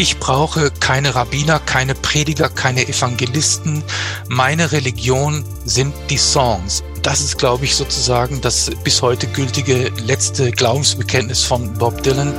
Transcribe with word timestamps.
Ich 0.00 0.20
brauche 0.20 0.70
keine 0.70 1.16
Rabbiner, 1.16 1.58
keine 1.58 1.96
Prediger, 1.96 2.48
keine 2.48 2.86
Evangelisten. 2.86 3.82
Meine 4.28 4.70
Religion 4.70 5.44
sind 5.64 5.92
die 6.08 6.18
Songs. 6.18 6.84
Das 7.02 7.20
ist, 7.20 7.36
glaube 7.36 7.64
ich, 7.64 7.74
sozusagen 7.74 8.40
das 8.40 8.70
bis 8.84 9.02
heute 9.02 9.26
gültige 9.26 9.90
letzte 10.06 10.52
Glaubensbekenntnis 10.52 11.42
von 11.42 11.74
Bob 11.74 12.00
Dylan. 12.04 12.32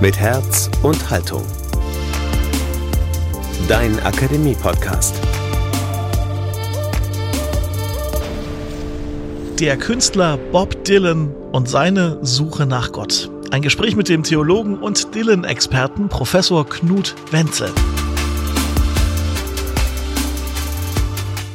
Mit 0.00 0.16
Herz 0.16 0.70
und 0.84 1.10
Haltung. 1.10 1.44
Dein 3.66 3.98
Akademie-Podcast. 3.98 5.16
Der 9.60 9.78
Künstler 9.78 10.36
Bob 10.36 10.84
Dylan 10.84 11.34
und 11.50 11.66
seine 11.66 12.18
Suche 12.20 12.66
nach 12.66 12.92
Gott. 12.92 13.30
Ein 13.50 13.62
Gespräch 13.62 13.96
mit 13.96 14.06
dem 14.10 14.22
Theologen 14.22 14.76
und 14.76 15.14
Dylan-Experten 15.14 16.10
Professor 16.10 16.68
Knut 16.68 17.14
Wenzel. 17.30 17.72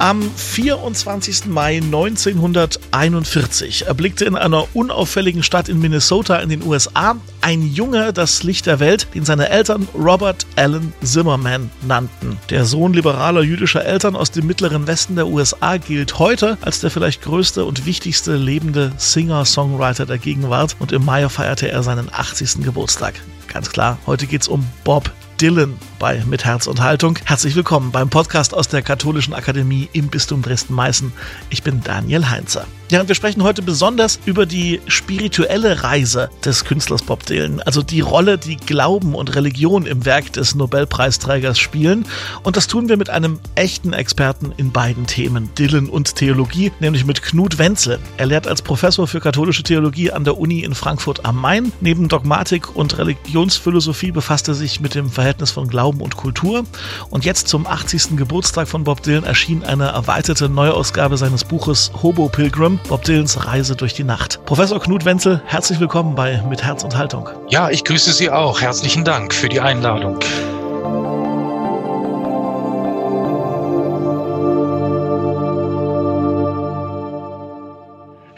Am 0.01 0.23
24. 0.35 1.45
Mai 1.45 1.77
1941 1.77 3.85
erblickte 3.85 4.25
in 4.25 4.35
einer 4.35 4.65
unauffälligen 4.73 5.43
Stadt 5.43 5.69
in 5.69 5.79
Minnesota 5.79 6.37
in 6.37 6.49
den 6.49 6.63
USA 6.63 7.17
ein 7.41 7.71
Junge 7.71 8.11
das 8.11 8.41
Licht 8.41 8.65
der 8.65 8.79
Welt, 8.79 9.09
den 9.13 9.25
seine 9.25 9.49
Eltern 9.49 9.87
Robert 9.93 10.47
Allen 10.55 10.91
Zimmerman 11.03 11.69
nannten. 11.83 12.39
Der 12.49 12.65
Sohn 12.65 12.93
liberaler 12.93 13.43
jüdischer 13.43 13.85
Eltern 13.85 14.15
aus 14.15 14.31
dem 14.31 14.47
mittleren 14.47 14.87
Westen 14.87 15.17
der 15.17 15.27
USA 15.27 15.77
gilt 15.77 16.17
heute 16.17 16.57
als 16.61 16.79
der 16.79 16.89
vielleicht 16.89 17.21
größte 17.21 17.63
und 17.63 17.85
wichtigste 17.85 18.35
lebende 18.35 18.93
Singer-Songwriter 18.97 20.07
der 20.07 20.17
Gegenwart 20.17 20.77
und 20.79 20.93
im 20.93 21.05
Mai 21.05 21.29
feierte 21.29 21.69
er 21.69 21.83
seinen 21.83 22.11
80. 22.11 22.63
Geburtstag. 22.63 23.21
Ganz 23.47 23.69
klar, 23.69 23.99
heute 24.07 24.25
geht 24.25 24.41
es 24.41 24.47
um 24.47 24.65
Bob 24.83 25.11
Dylan 25.41 25.75
bei 25.97 26.23
Mit 26.25 26.45
Herz 26.45 26.67
und 26.67 26.81
Haltung. 26.81 27.17
Herzlich 27.25 27.55
willkommen 27.55 27.91
beim 27.91 28.11
Podcast 28.11 28.53
aus 28.53 28.67
der 28.67 28.83
Katholischen 28.83 29.33
Akademie 29.33 29.89
im 29.91 30.07
Bistum 30.07 30.43
Dresden-Meißen. 30.43 31.11
Ich 31.49 31.63
bin 31.63 31.81
Daniel 31.81 32.29
Heinzer. 32.29 32.67
Ja, 32.91 32.99
und 32.99 33.07
wir 33.07 33.15
sprechen 33.15 33.41
heute 33.43 33.61
besonders 33.61 34.19
über 34.25 34.45
die 34.45 34.81
spirituelle 34.85 35.81
Reise 35.81 36.29
des 36.43 36.65
Künstlers 36.65 37.03
Bob 37.03 37.25
Dylan, 37.25 37.61
also 37.61 37.81
die 37.81 38.01
Rolle, 38.01 38.37
die 38.37 38.57
Glauben 38.57 39.15
und 39.15 39.33
Religion 39.33 39.85
im 39.85 40.03
Werk 40.03 40.33
des 40.33 40.55
Nobelpreisträgers 40.55 41.57
spielen. 41.57 42.05
Und 42.43 42.57
das 42.57 42.67
tun 42.67 42.89
wir 42.89 42.97
mit 42.97 43.09
einem 43.09 43.39
echten 43.55 43.93
Experten 43.93 44.53
in 44.57 44.73
beiden 44.73 45.07
Themen, 45.07 45.49
Dylan 45.57 45.87
und 45.87 46.17
Theologie, 46.17 46.73
nämlich 46.81 47.05
mit 47.05 47.21
Knut 47.21 47.59
Wenzel. 47.59 47.97
Er 48.17 48.25
lehrt 48.25 48.45
als 48.45 48.61
Professor 48.61 49.07
für 49.07 49.21
katholische 49.21 49.63
Theologie 49.63 50.11
an 50.11 50.25
der 50.25 50.37
Uni 50.37 50.59
in 50.59 50.75
Frankfurt 50.75 51.23
am 51.23 51.39
Main. 51.39 51.71
Neben 51.79 52.09
Dogmatik 52.09 52.75
und 52.75 52.97
Religionsphilosophie 52.97 54.11
befasst 54.11 54.49
er 54.49 54.53
sich 54.53 54.81
mit 54.81 54.95
dem 54.95 55.09
Verhältnis 55.09 55.51
von 55.51 55.69
Glauben 55.69 56.01
und 56.01 56.17
Kultur. 56.17 56.65
Und 57.09 57.23
jetzt 57.23 57.47
zum 57.47 57.67
80. 57.67 58.17
Geburtstag 58.17 58.67
von 58.67 58.83
Bob 58.83 59.01
Dylan 59.01 59.23
erschien 59.23 59.63
eine 59.63 59.85
erweiterte 59.85 60.49
Neuausgabe 60.49 61.15
seines 61.15 61.45
Buches 61.45 61.89
Hobo 62.03 62.27
Pilgrim 62.27 62.80
Bob 62.87 63.03
Dylans 63.03 63.45
Reise 63.45 63.75
durch 63.75 63.93
die 63.93 64.03
Nacht. 64.03 64.43
Professor 64.45 64.79
Knut 64.79 65.05
Wenzel, 65.05 65.41
herzlich 65.45 65.79
willkommen 65.79 66.15
bei 66.15 66.41
Mit 66.49 66.63
Herz 66.63 66.83
und 66.83 66.97
Haltung. 66.97 67.29
Ja, 67.49 67.69
ich 67.69 67.83
grüße 67.83 68.11
Sie 68.11 68.29
auch. 68.29 68.61
Herzlichen 68.61 69.05
Dank 69.05 69.33
für 69.33 69.49
die 69.49 69.59
Einladung. 69.59 70.19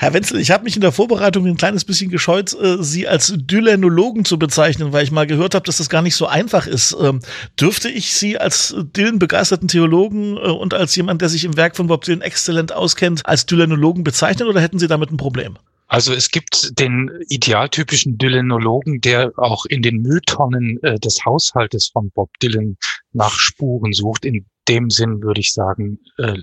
Herr 0.03 0.13
Wenzel, 0.13 0.37
ich 0.41 0.51
habe 0.51 0.65
mich 0.65 0.75
in 0.75 0.81
der 0.81 0.91
Vorbereitung 0.91 1.47
ein 1.47 1.55
kleines 1.55 1.85
bisschen 1.85 2.11
gescheut, 2.11 2.53
äh, 2.59 2.83
Sie 2.83 3.07
als 3.07 3.33
Dylanologen 3.37 4.25
zu 4.25 4.37
bezeichnen, 4.37 4.91
weil 4.91 5.05
ich 5.05 5.11
mal 5.11 5.25
gehört 5.25 5.55
habe, 5.55 5.65
dass 5.65 5.77
das 5.77 5.87
gar 5.87 6.01
nicht 6.01 6.17
so 6.17 6.27
einfach 6.27 6.67
ist. 6.67 6.93
Ähm, 6.99 7.21
dürfte 7.57 7.87
ich 7.87 8.13
Sie 8.13 8.37
als 8.37 8.75
Dylan-begeisterten 8.77 9.69
Theologen 9.69 10.35
äh, 10.35 10.41
und 10.41 10.73
als 10.73 10.93
jemand, 10.97 11.21
der 11.21 11.29
sich 11.29 11.45
im 11.45 11.55
Werk 11.55 11.77
von 11.77 11.87
Bob 11.87 12.03
Dylan 12.03 12.19
exzellent 12.19 12.73
auskennt, 12.73 13.25
als 13.25 13.45
Dylanologen 13.45 14.03
bezeichnen 14.03 14.49
oder 14.49 14.59
hätten 14.59 14.77
Sie 14.77 14.89
damit 14.89 15.09
ein 15.09 15.15
Problem? 15.15 15.57
Also 15.87 16.11
es 16.11 16.31
gibt 16.31 16.77
den 16.77 17.09
idealtypischen 17.29 18.17
Dylanologen, 18.17 18.99
der 18.99 19.31
auch 19.37 19.65
in 19.65 19.81
den 19.81 20.01
Mülltonnen 20.01 20.83
äh, 20.83 20.99
des 20.99 21.23
Haushaltes 21.23 21.87
von 21.87 22.11
Bob 22.11 22.29
Dylan 22.41 22.75
nach 23.13 23.39
Spuren 23.39 23.93
sucht. 23.93 24.25
In 24.25 24.45
dem 24.67 24.89
Sinn 24.89 25.21
würde 25.21 25.39
ich 25.39 25.53
sagen, 25.53 25.99
äh, 26.17 26.39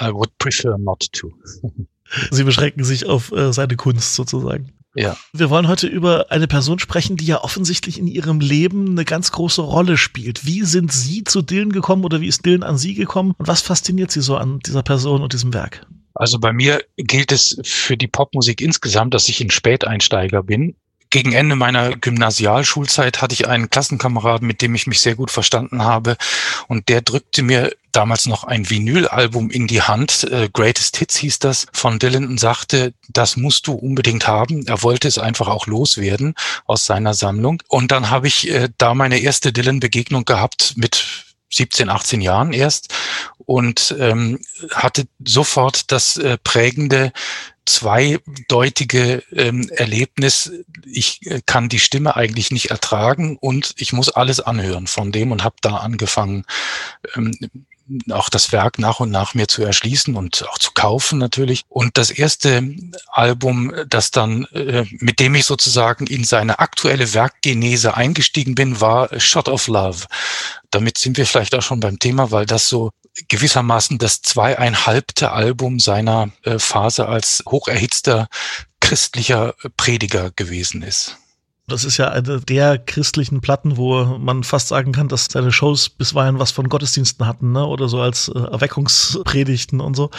I 0.00 0.12
would 0.12 0.36
prefer 0.38 0.76
not 0.76 1.06
to. 1.12 1.30
Sie 2.30 2.44
beschränken 2.44 2.84
sich 2.84 3.06
auf 3.06 3.32
äh, 3.32 3.52
seine 3.52 3.76
Kunst 3.76 4.14
sozusagen. 4.14 4.72
Ja. 4.94 5.16
Wir 5.32 5.50
wollen 5.50 5.68
heute 5.68 5.86
über 5.86 6.30
eine 6.30 6.48
Person 6.48 6.78
sprechen, 6.78 7.16
die 7.16 7.26
ja 7.26 7.42
offensichtlich 7.42 7.98
in 7.98 8.06
ihrem 8.06 8.40
Leben 8.40 8.90
eine 8.90 9.04
ganz 9.04 9.30
große 9.30 9.62
Rolle 9.62 9.96
spielt. 9.96 10.46
Wie 10.46 10.62
sind 10.62 10.92
Sie 10.92 11.24
zu 11.24 11.42
Dylan 11.42 11.70
gekommen 11.70 12.04
oder 12.04 12.20
wie 12.20 12.26
ist 12.26 12.44
Dylan 12.44 12.62
an 12.62 12.78
Sie 12.78 12.94
gekommen 12.94 13.34
und 13.38 13.46
was 13.46 13.60
fasziniert 13.60 14.10
Sie 14.10 14.22
so 14.22 14.36
an 14.36 14.58
dieser 14.60 14.82
Person 14.82 15.22
und 15.22 15.32
diesem 15.34 15.52
Werk? 15.54 15.86
Also 16.14 16.40
bei 16.40 16.52
mir 16.52 16.82
gilt 16.96 17.30
es 17.30 17.60
für 17.62 17.96
die 17.96 18.08
Popmusik 18.08 18.60
insgesamt, 18.60 19.14
dass 19.14 19.28
ich 19.28 19.40
ein 19.40 19.50
Späteinsteiger 19.50 20.42
bin 20.42 20.74
gegen 21.10 21.32
Ende 21.32 21.56
meiner 21.56 21.96
Gymnasialschulzeit 21.96 23.22
hatte 23.22 23.34
ich 23.34 23.48
einen 23.48 23.70
Klassenkameraden, 23.70 24.46
mit 24.46 24.62
dem 24.62 24.74
ich 24.74 24.86
mich 24.86 25.00
sehr 25.00 25.14
gut 25.14 25.30
verstanden 25.30 25.82
habe. 25.82 26.16
Und 26.66 26.88
der 26.88 27.00
drückte 27.00 27.42
mir 27.42 27.72
damals 27.92 28.26
noch 28.26 28.44
ein 28.44 28.68
Vinylalbum 28.68 29.50
in 29.50 29.66
die 29.66 29.82
Hand, 29.82 30.24
äh, 30.24 30.48
Greatest 30.52 30.96
Hits 30.98 31.16
hieß 31.16 31.38
das, 31.38 31.66
von 31.72 31.98
Dylan 31.98 32.26
und 32.26 32.38
sagte, 32.38 32.92
das 33.08 33.36
musst 33.36 33.66
du 33.66 33.72
unbedingt 33.72 34.26
haben. 34.26 34.66
Er 34.66 34.82
wollte 34.82 35.08
es 35.08 35.18
einfach 35.18 35.48
auch 35.48 35.66
loswerden 35.66 36.34
aus 36.66 36.86
seiner 36.86 37.14
Sammlung. 37.14 37.62
Und 37.68 37.90
dann 37.90 38.10
habe 38.10 38.28
ich 38.28 38.50
äh, 38.50 38.68
da 38.78 38.94
meine 38.94 39.18
erste 39.18 39.52
Dylan-Begegnung 39.52 40.24
gehabt 40.24 40.74
mit 40.76 41.27
17, 41.50 41.88
18 41.88 42.20
Jahren 42.20 42.52
erst 42.52 42.94
und 43.46 43.94
ähm, 43.98 44.40
hatte 44.72 45.06
sofort 45.24 45.90
das 45.92 46.16
äh, 46.16 46.36
prägende 46.42 47.12
zweideutige 47.68 49.22
ähm, 49.32 49.68
Erlebnis, 49.70 50.50
ich 50.84 51.20
äh, 51.26 51.42
kann 51.44 51.68
die 51.68 51.78
Stimme 51.78 52.16
eigentlich 52.16 52.50
nicht 52.50 52.70
ertragen 52.70 53.36
und 53.36 53.74
ich 53.76 53.92
muss 53.92 54.08
alles 54.08 54.40
anhören 54.40 54.86
von 54.86 55.12
dem 55.12 55.32
und 55.32 55.44
habe 55.44 55.56
da 55.60 55.76
angefangen, 55.76 56.44
ähm, 57.14 57.36
auch 58.10 58.28
das 58.28 58.52
Werk 58.52 58.78
nach 58.78 59.00
und 59.00 59.10
nach 59.10 59.34
mir 59.34 59.48
zu 59.48 59.62
erschließen 59.62 60.16
und 60.16 60.46
auch 60.48 60.58
zu 60.58 60.72
kaufen 60.72 61.18
natürlich. 61.18 61.62
Und 61.68 61.98
das 61.98 62.10
erste 62.10 62.74
Album, 63.08 63.72
das 63.88 64.10
dann, 64.10 64.44
äh, 64.52 64.84
mit 64.90 65.20
dem 65.20 65.34
ich 65.34 65.44
sozusagen 65.44 66.06
in 66.06 66.24
seine 66.24 66.58
aktuelle 66.58 67.14
Werkgenese 67.14 67.94
eingestiegen 67.94 68.54
bin, 68.54 68.80
war 68.80 69.08
Shot 69.20 69.48
of 69.48 69.66
Love. 69.68 70.06
Damit 70.70 70.98
sind 70.98 71.16
wir 71.16 71.26
vielleicht 71.26 71.54
auch 71.54 71.62
schon 71.62 71.80
beim 71.80 71.98
Thema, 71.98 72.30
weil 72.30 72.46
das 72.46 72.68
so 72.68 72.90
gewissermaßen 73.28 73.98
das 73.98 74.22
zweieinhalbte 74.22 75.32
Album 75.32 75.80
seiner 75.80 76.30
äh, 76.42 76.58
Phase 76.58 77.08
als 77.08 77.42
hocherhitzter 77.48 78.28
christlicher 78.80 79.54
Prediger 79.76 80.30
gewesen 80.30 80.82
ist. 80.82 81.16
Das 81.68 81.84
ist 81.84 81.98
ja 81.98 82.08
eine 82.08 82.40
der 82.40 82.78
christlichen 82.78 83.42
Platten, 83.42 83.76
wo 83.76 84.02
man 84.18 84.42
fast 84.42 84.68
sagen 84.68 84.92
kann, 84.92 85.08
dass 85.08 85.26
seine 85.30 85.52
Shows 85.52 85.90
bisweilen 85.90 86.38
was 86.38 86.50
von 86.50 86.70
Gottesdiensten 86.70 87.26
hatten, 87.26 87.52
ne? 87.52 87.66
oder 87.66 87.88
so 87.88 88.00
als 88.00 88.28
äh, 88.28 88.38
Erweckungspredigten 88.38 89.80
und 89.80 89.94
so. 89.94 90.10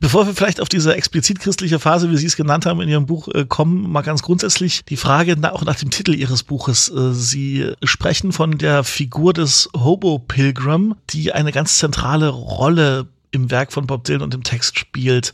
Bevor 0.00 0.26
wir 0.26 0.34
vielleicht 0.34 0.60
auf 0.60 0.68
diese 0.68 0.96
explizit 0.96 1.38
christliche 1.38 1.78
Phase, 1.78 2.10
wie 2.10 2.16
Sie 2.16 2.26
es 2.26 2.34
genannt 2.34 2.66
haben, 2.66 2.80
in 2.80 2.88
Ihrem 2.88 3.06
Buch 3.06 3.28
äh, 3.28 3.44
kommen, 3.44 3.88
mal 3.90 4.02
ganz 4.02 4.22
grundsätzlich 4.22 4.84
die 4.86 4.96
Frage 4.96 5.36
auch 5.52 5.64
nach 5.64 5.76
dem 5.76 5.90
Titel 5.90 6.14
Ihres 6.14 6.42
Buches. 6.42 6.88
Äh, 6.88 7.12
Sie 7.12 7.72
sprechen 7.84 8.32
von 8.32 8.58
der 8.58 8.82
Figur 8.82 9.32
des 9.32 9.70
Hobo 9.76 10.18
Pilgrim, 10.18 10.96
die 11.10 11.32
eine 11.32 11.52
ganz 11.52 11.78
zentrale 11.78 12.28
Rolle 12.28 13.06
im 13.30 13.52
Werk 13.52 13.72
von 13.72 13.86
Bob 13.86 14.02
Dylan 14.02 14.22
und 14.22 14.34
im 14.34 14.42
Text 14.42 14.78
spielt. 14.78 15.32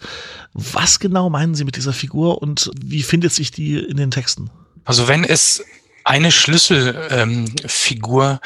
Was 0.53 0.99
genau 0.99 1.31
meinen 1.31 1.55
Sie 1.55 1.65
mit 1.65 1.77
dieser 1.77 1.95
Figur 1.95 2.43
und 2.43 2.71
wie 2.79 3.03
findet 3.03 3.33
sich 3.33 3.51
die 3.51 3.79
in 3.79 3.97
den 3.97 4.11
Texten? 4.11 4.51
Also 4.85 5.09
wenn 5.09 5.25
es 5.25 5.65
eine 6.05 6.31
Schlüsselfigur 6.31 8.31
ähm, 8.31 8.39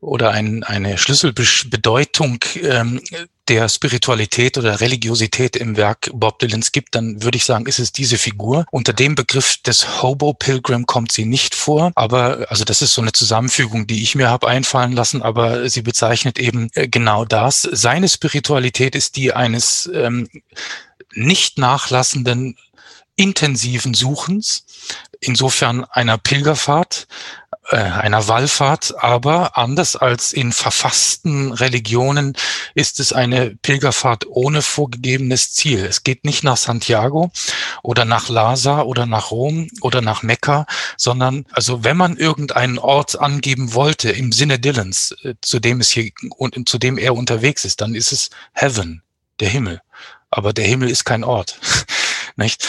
oder 0.00 0.30
ein, 0.30 0.64
eine 0.64 0.98
Schlüsselbedeutung 0.98 2.38
ähm, 2.60 3.00
der 3.48 3.68
Spiritualität 3.68 4.56
oder 4.56 4.80
Religiosität 4.80 5.56
im 5.56 5.76
Werk 5.76 6.10
Bob 6.12 6.38
Dylans 6.38 6.72
gibt, 6.72 6.94
dann 6.94 7.22
würde 7.22 7.36
ich 7.36 7.44
sagen, 7.44 7.66
ist 7.66 7.80
es 7.80 7.92
diese 7.92 8.18
Figur. 8.18 8.64
Unter 8.70 8.92
dem 8.92 9.14
Begriff 9.14 9.56
des 9.58 10.02
Hobo 10.02 10.32
Pilgrim 10.32 10.86
kommt 10.86 11.12
sie 11.12 11.24
nicht 11.24 11.54
vor, 11.54 11.92
aber 11.96 12.46
also 12.48 12.64
das 12.64 12.82
ist 12.82 12.94
so 12.94 13.02
eine 13.02 13.12
Zusammenfügung, 13.12 13.86
die 13.86 14.02
ich 14.02 14.14
mir 14.14 14.30
habe 14.30 14.48
einfallen 14.48 14.92
lassen, 14.92 15.22
aber 15.22 15.68
sie 15.68 15.82
bezeichnet 15.82 16.38
eben 16.38 16.70
äh, 16.74 16.88
genau 16.88 17.24
das. 17.24 17.62
Seine 17.62 18.08
Spiritualität 18.08 18.94
ist 18.94 19.16
die 19.16 19.32
eines 19.32 19.90
ähm, 19.92 20.28
nicht 21.14 21.58
nachlassenden 21.58 22.56
intensiven 23.16 23.94
Suchens, 23.94 24.64
insofern 25.20 25.84
einer 25.84 26.18
Pilgerfahrt, 26.18 27.06
äh, 27.70 27.76
einer 27.76 28.26
Wallfahrt, 28.26 28.94
aber 28.98 29.56
anders 29.56 29.94
als 29.94 30.32
in 30.32 30.52
verfassten 30.52 31.52
Religionen 31.52 32.36
ist 32.74 32.98
es 32.98 33.12
eine 33.12 33.56
Pilgerfahrt 33.62 34.26
ohne 34.26 34.62
vorgegebenes 34.62 35.52
Ziel. 35.52 35.84
Es 35.84 36.02
geht 36.02 36.24
nicht 36.24 36.42
nach 36.42 36.56
Santiago 36.56 37.30
oder 37.82 38.04
nach 38.04 38.28
Lhasa 38.28 38.82
oder 38.82 39.06
nach 39.06 39.30
Rom 39.30 39.68
oder 39.80 40.00
nach 40.00 40.22
Mekka, 40.22 40.66
sondern 40.96 41.46
also 41.52 41.84
wenn 41.84 41.96
man 41.96 42.16
irgendeinen 42.16 42.78
Ort 42.78 43.18
angeben 43.18 43.74
wollte 43.74 44.10
im 44.10 44.32
Sinne 44.32 44.58
Dylans, 44.58 45.14
äh, 45.22 45.34
zu 45.40 45.60
dem 45.60 45.80
es 45.80 45.90
hier 45.90 46.10
und 46.36 46.68
zu 46.68 46.78
dem 46.78 46.98
er 46.98 47.14
unterwegs 47.14 47.64
ist, 47.64 47.80
dann 47.80 47.94
ist 47.94 48.10
es 48.10 48.30
Heaven, 48.54 49.02
der 49.38 49.48
Himmel. 49.48 49.80
Aber 50.30 50.52
der 50.52 50.64
Himmel 50.64 50.90
ist 50.90 51.04
kein 51.04 51.22
Ort. 51.24 51.58
nicht? 52.36 52.66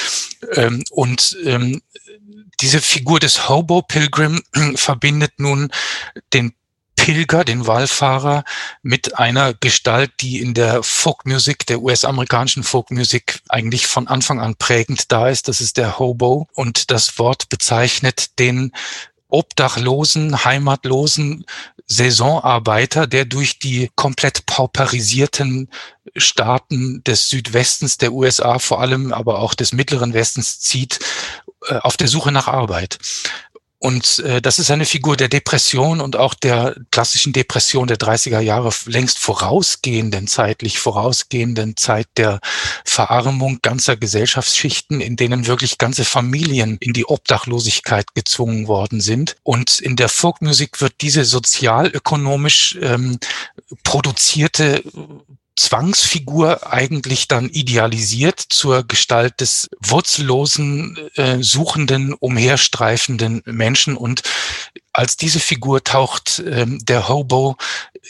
Ähm, 0.53 0.83
und 0.91 1.37
ähm, 1.43 1.81
diese 2.59 2.81
Figur 2.81 3.19
des 3.19 3.49
Hobo 3.49 3.81
Pilgrim 3.81 4.41
verbindet 4.75 5.33
nun 5.37 5.71
den 6.33 6.53
Pilger, 6.95 7.43
den 7.43 7.67
Wallfahrer, 7.67 8.43
mit 8.81 9.19
einer 9.19 9.53
Gestalt, 9.53 10.11
die 10.21 10.39
in 10.39 10.53
der 10.53 10.83
Folkmusik, 10.83 11.65
der 11.65 11.81
US-amerikanischen 11.81 12.63
Folkmusik 12.63 13.41
eigentlich 13.49 13.87
von 13.87 14.07
Anfang 14.07 14.39
an 14.39 14.55
prägend 14.55 15.11
da 15.11 15.27
ist. 15.27 15.47
Das 15.47 15.59
ist 15.59 15.77
der 15.77 15.99
Hobo. 15.99 16.47
Und 16.53 16.91
das 16.91 17.17
Wort 17.19 17.49
bezeichnet 17.49 18.39
den 18.39 18.71
obdachlosen, 19.27 20.45
heimatlosen 20.45 21.45
Saisonarbeiter, 21.87 23.07
der 23.07 23.25
durch 23.25 23.59
die 23.59 23.89
komplett 23.95 24.45
pauperisierten 24.45 25.69
Staaten 26.15 27.03
des 27.03 27.29
Südwestens 27.29 27.97
der 27.97 28.13
USA, 28.13 28.59
vor 28.59 28.81
allem 28.81 29.13
aber 29.13 29.39
auch 29.39 29.53
des 29.53 29.73
mittleren 29.73 30.13
Westens 30.13 30.59
zieht, 30.59 30.99
äh, 31.67 31.75
auf 31.75 31.97
der 31.97 32.07
Suche 32.07 32.31
nach 32.31 32.47
Arbeit. 32.47 32.99
Und 33.83 34.19
äh, 34.19 34.41
das 34.41 34.59
ist 34.59 34.71
eine 34.71 34.85
Figur 34.85 35.17
der 35.17 35.27
Depression 35.27 35.99
und 35.99 36.15
auch 36.15 36.35
der 36.35 36.73
klassischen 36.89 37.33
Depression 37.33 37.85
der 37.85 37.97
30er 37.97 38.39
Jahre 38.39 38.71
längst 38.85 39.19
vorausgehenden, 39.19 40.27
zeitlich 40.27 40.79
vorausgehenden 40.79 41.75
Zeit 41.75 42.07
der 42.15 42.39
Verarmung 42.85 43.59
ganzer 43.61 43.97
Gesellschaftsschichten, 43.97 45.01
in 45.01 45.17
denen 45.17 45.47
wirklich 45.47 45.79
ganze 45.79 46.05
Familien 46.05 46.77
in 46.79 46.93
die 46.93 47.05
Obdachlosigkeit 47.07 48.15
gezwungen 48.15 48.69
worden 48.69 49.01
sind. 49.01 49.35
Und 49.43 49.81
in 49.81 49.97
der 49.97 50.07
Folkmusik 50.07 50.79
wird 50.79 50.93
diese 51.01 51.25
sozialökonomisch 51.25 52.77
ähm, 52.81 53.19
produzierte 53.83 54.81
Zwangsfigur 55.55 56.71
eigentlich 56.71 57.27
dann 57.27 57.49
idealisiert 57.49 58.39
zur 58.39 58.83
Gestalt 58.83 59.39
des 59.41 59.69
wurzellosen, 59.79 60.97
äh, 61.15 61.43
suchenden, 61.43 62.13
umherstreifenden 62.13 63.41
Menschen. 63.45 63.95
Und 63.95 64.23
als 64.93 65.17
diese 65.17 65.39
Figur 65.39 65.83
taucht 65.83 66.41
ähm, 66.45 66.79
der 66.85 67.09
Hobo 67.09 67.57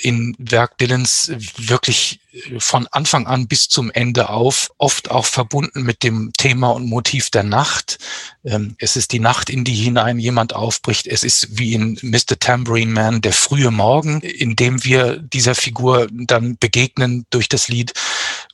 in 0.02 0.36
Werk 0.38 0.78
Dylans 0.78 1.32
wirklich 1.56 2.20
äh, 2.34 2.60
von 2.60 2.88
Anfang 2.88 3.26
an 3.26 3.48
bis 3.48 3.70
zum 3.70 3.90
Ende 3.90 4.30
auf, 4.30 4.72
oft 4.78 5.10
auch 5.10 5.26
verbunden 5.26 5.84
mit 5.84 6.04
dem 6.04 6.34
Thema 6.38 6.72
und 6.72 6.86
Motiv 6.86 7.30
der 7.30 7.44
Nacht. 7.44 8.00
Ähm, 8.44 8.76
es 8.80 8.98
ist 8.98 9.14
die 9.14 9.20
Nacht, 9.20 9.50
in 9.50 9.64
die 9.64 9.76
hinein 9.76 10.20
jemand 10.20 10.54
aufbricht. 10.54 11.08
Es 11.08 11.24
ist 11.24 11.58
wie 11.58 11.74
in 11.74 11.98
Mr. 12.02 12.38
Tambourine 12.38 12.92
Man 12.92 13.22
der 13.22 13.34
frühe 13.34 13.72
Morgen, 13.72 14.20
in 14.20 14.58
dem 14.58 14.84
wir 14.84 15.18
dieser 15.18 15.56
Figur 15.56 16.10
dann 16.12 16.58
begegnen 16.58 17.26
durch 17.30 17.48
das 17.48 17.70
Lied. 17.70 17.94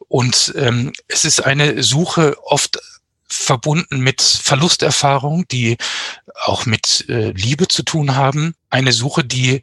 Und 0.07 0.53
ähm, 0.55 0.93
es 1.07 1.25
ist 1.25 1.43
eine 1.43 1.81
Suche 1.81 2.35
oft 2.43 2.79
verbunden 3.29 3.99
mit 3.99 4.21
Verlusterfahrung, 4.21 5.47
die 5.47 5.77
auch 6.43 6.65
mit 6.65 7.05
äh, 7.09 7.31
Liebe 7.31 7.67
zu 7.67 7.83
tun 7.83 8.15
haben. 8.15 8.55
Eine 8.69 8.91
Suche, 8.91 9.23
die 9.23 9.61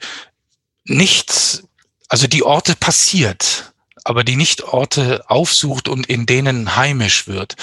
nicht, 0.84 1.64
also 2.08 2.26
die 2.26 2.42
Orte 2.42 2.76
passiert, 2.76 3.72
aber 4.04 4.22
die 4.22 4.36
nicht 4.36 4.62
Orte 4.62 5.24
aufsucht 5.28 5.88
und 5.88 6.06
in 6.06 6.26
denen 6.26 6.76
heimisch 6.76 7.26
wird. 7.26 7.56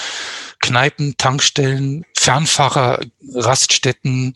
Kneipen, 0.60 1.16
Tankstellen, 1.16 2.04
Fernfahrer, 2.14 3.00
Raststätten, 3.34 4.34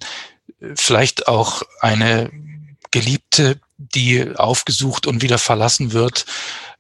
vielleicht 0.75 1.29
auch 1.29 1.63
eine 1.81 2.31
Geliebte, 2.91 3.61
die 3.77 4.35
aufgesucht 4.37 5.07
und 5.07 5.23
wieder 5.23 5.39
verlassen 5.39 5.93
wird. 5.93 6.25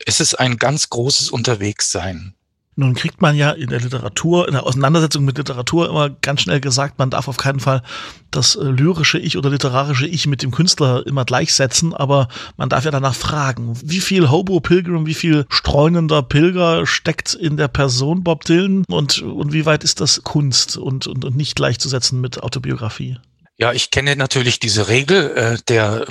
Es 0.04 0.20
ist 0.20 0.34
ein 0.34 0.56
ganz 0.56 0.88
großes 0.88 1.30
Unterwegssein. 1.30 2.34
Nun 2.78 2.94
kriegt 2.94 3.20
man 3.20 3.34
ja 3.34 3.50
in 3.50 3.70
der 3.70 3.80
Literatur, 3.80 4.46
in 4.46 4.52
der 4.52 4.64
Auseinandersetzung 4.64 5.24
mit 5.24 5.36
Literatur 5.36 5.88
immer 5.88 6.10
ganz 6.10 6.42
schnell 6.42 6.60
gesagt, 6.60 7.00
man 7.00 7.10
darf 7.10 7.26
auf 7.26 7.36
keinen 7.36 7.58
Fall 7.58 7.82
das 8.30 8.54
äh, 8.54 8.62
lyrische 8.62 9.18
Ich 9.18 9.36
oder 9.36 9.50
literarische 9.50 10.06
Ich 10.06 10.28
mit 10.28 10.44
dem 10.44 10.52
Künstler 10.52 11.04
immer 11.04 11.24
gleichsetzen, 11.24 11.92
aber 11.92 12.28
man 12.56 12.68
darf 12.68 12.84
ja 12.84 12.92
danach 12.92 13.16
fragen, 13.16 13.76
wie 13.82 13.98
viel 13.98 14.30
Hobo 14.30 14.60
Pilgrim, 14.60 15.06
wie 15.06 15.14
viel 15.14 15.44
streunender 15.48 16.22
Pilger 16.22 16.86
steckt 16.86 17.34
in 17.34 17.56
der 17.56 17.66
Person 17.66 18.22
Bob 18.22 18.44
Dylan 18.44 18.84
und, 18.88 19.22
und 19.22 19.52
wie 19.52 19.66
weit 19.66 19.82
ist 19.82 20.00
das 20.00 20.22
Kunst 20.22 20.76
und, 20.76 21.08
und, 21.08 21.24
und 21.24 21.36
nicht 21.36 21.56
gleichzusetzen 21.56 22.20
mit 22.20 22.44
Autobiografie? 22.44 23.18
Ja, 23.60 23.72
ich 23.72 23.90
kenne 23.90 24.14
natürlich 24.14 24.60
diese 24.60 24.86
Regel 24.86 25.36
äh, 25.36 25.58
der 25.66 26.06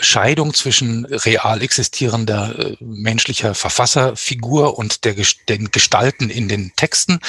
Scheidung 0.00 0.52
zwischen 0.52 1.04
real 1.04 1.62
existierender 1.62 2.58
äh, 2.58 2.76
menschlicher 2.80 3.54
Verfasserfigur 3.54 4.76
und 4.76 5.04
der, 5.04 5.14
den 5.48 5.70
Gestalten 5.70 6.28
in 6.28 6.48
den 6.48 6.72
Texten. 6.74 7.20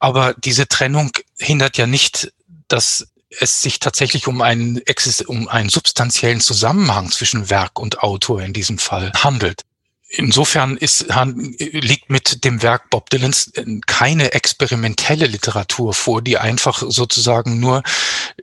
Aber 0.00 0.34
diese 0.34 0.66
Trennung 0.66 1.12
hindert 1.38 1.76
ja 1.76 1.86
nicht, 1.86 2.32
dass 2.66 3.06
es 3.38 3.62
sich 3.62 3.78
tatsächlich 3.78 4.26
um 4.26 4.42
einen, 4.42 4.82
um 5.28 5.46
einen 5.46 5.68
substanziellen 5.68 6.40
Zusammenhang 6.40 7.12
zwischen 7.12 7.50
Werk 7.50 7.78
und 7.78 8.00
Autor 8.00 8.42
in 8.42 8.52
diesem 8.52 8.78
Fall 8.78 9.12
handelt. 9.14 9.62
Insofern 10.16 10.76
ist, 10.76 11.06
liegt 11.58 12.10
mit 12.10 12.44
dem 12.44 12.62
Werk 12.62 12.90
Bob 12.90 13.10
Dylans 13.10 13.52
keine 13.86 14.32
experimentelle 14.32 15.26
Literatur 15.26 15.92
vor, 15.94 16.22
die 16.22 16.38
einfach 16.38 16.82
sozusagen 16.86 17.58
nur 17.58 17.82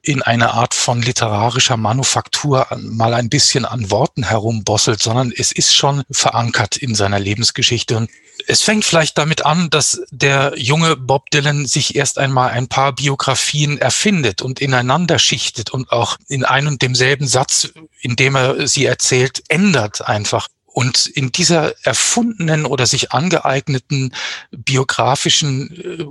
in 0.01 0.21
einer 0.21 0.53
Art 0.53 0.73
von 0.73 1.01
literarischer 1.01 1.77
Manufaktur 1.77 2.67
mal 2.77 3.13
ein 3.13 3.29
bisschen 3.29 3.65
an 3.65 3.89
Worten 3.91 4.23
herumbosselt, 4.23 5.01
sondern 5.01 5.31
es 5.35 5.51
ist 5.51 5.73
schon 5.73 6.03
verankert 6.11 6.77
in 6.77 6.95
seiner 6.95 7.19
Lebensgeschichte. 7.19 7.97
Und 7.97 8.09
es 8.47 8.61
fängt 8.61 8.83
vielleicht 8.83 9.17
damit 9.17 9.45
an, 9.45 9.69
dass 9.69 10.01
der 10.09 10.53
junge 10.57 10.95
Bob 10.95 11.29
Dylan 11.29 11.67
sich 11.67 11.95
erst 11.95 12.17
einmal 12.17 12.49
ein 12.51 12.67
paar 12.67 12.93
Biografien 12.93 13.77
erfindet 13.77 14.41
und 14.41 14.59
ineinander 14.59 15.19
schichtet 15.19 15.69
und 15.69 15.91
auch 15.91 16.17
in 16.27 16.43
einem 16.43 16.71
und 16.71 16.81
demselben 16.81 17.27
Satz, 17.27 17.69
in 18.01 18.15
dem 18.15 18.35
er 18.35 18.67
sie 18.67 18.85
erzählt, 18.85 19.43
ändert 19.49 20.01
einfach. 20.01 20.47
Und 20.73 21.07
in 21.07 21.31
dieser 21.31 21.73
erfundenen 21.85 22.65
oder 22.65 22.85
sich 22.85 23.11
angeeigneten 23.11 24.13
biografischen 24.51 25.71
äh, 25.99 26.05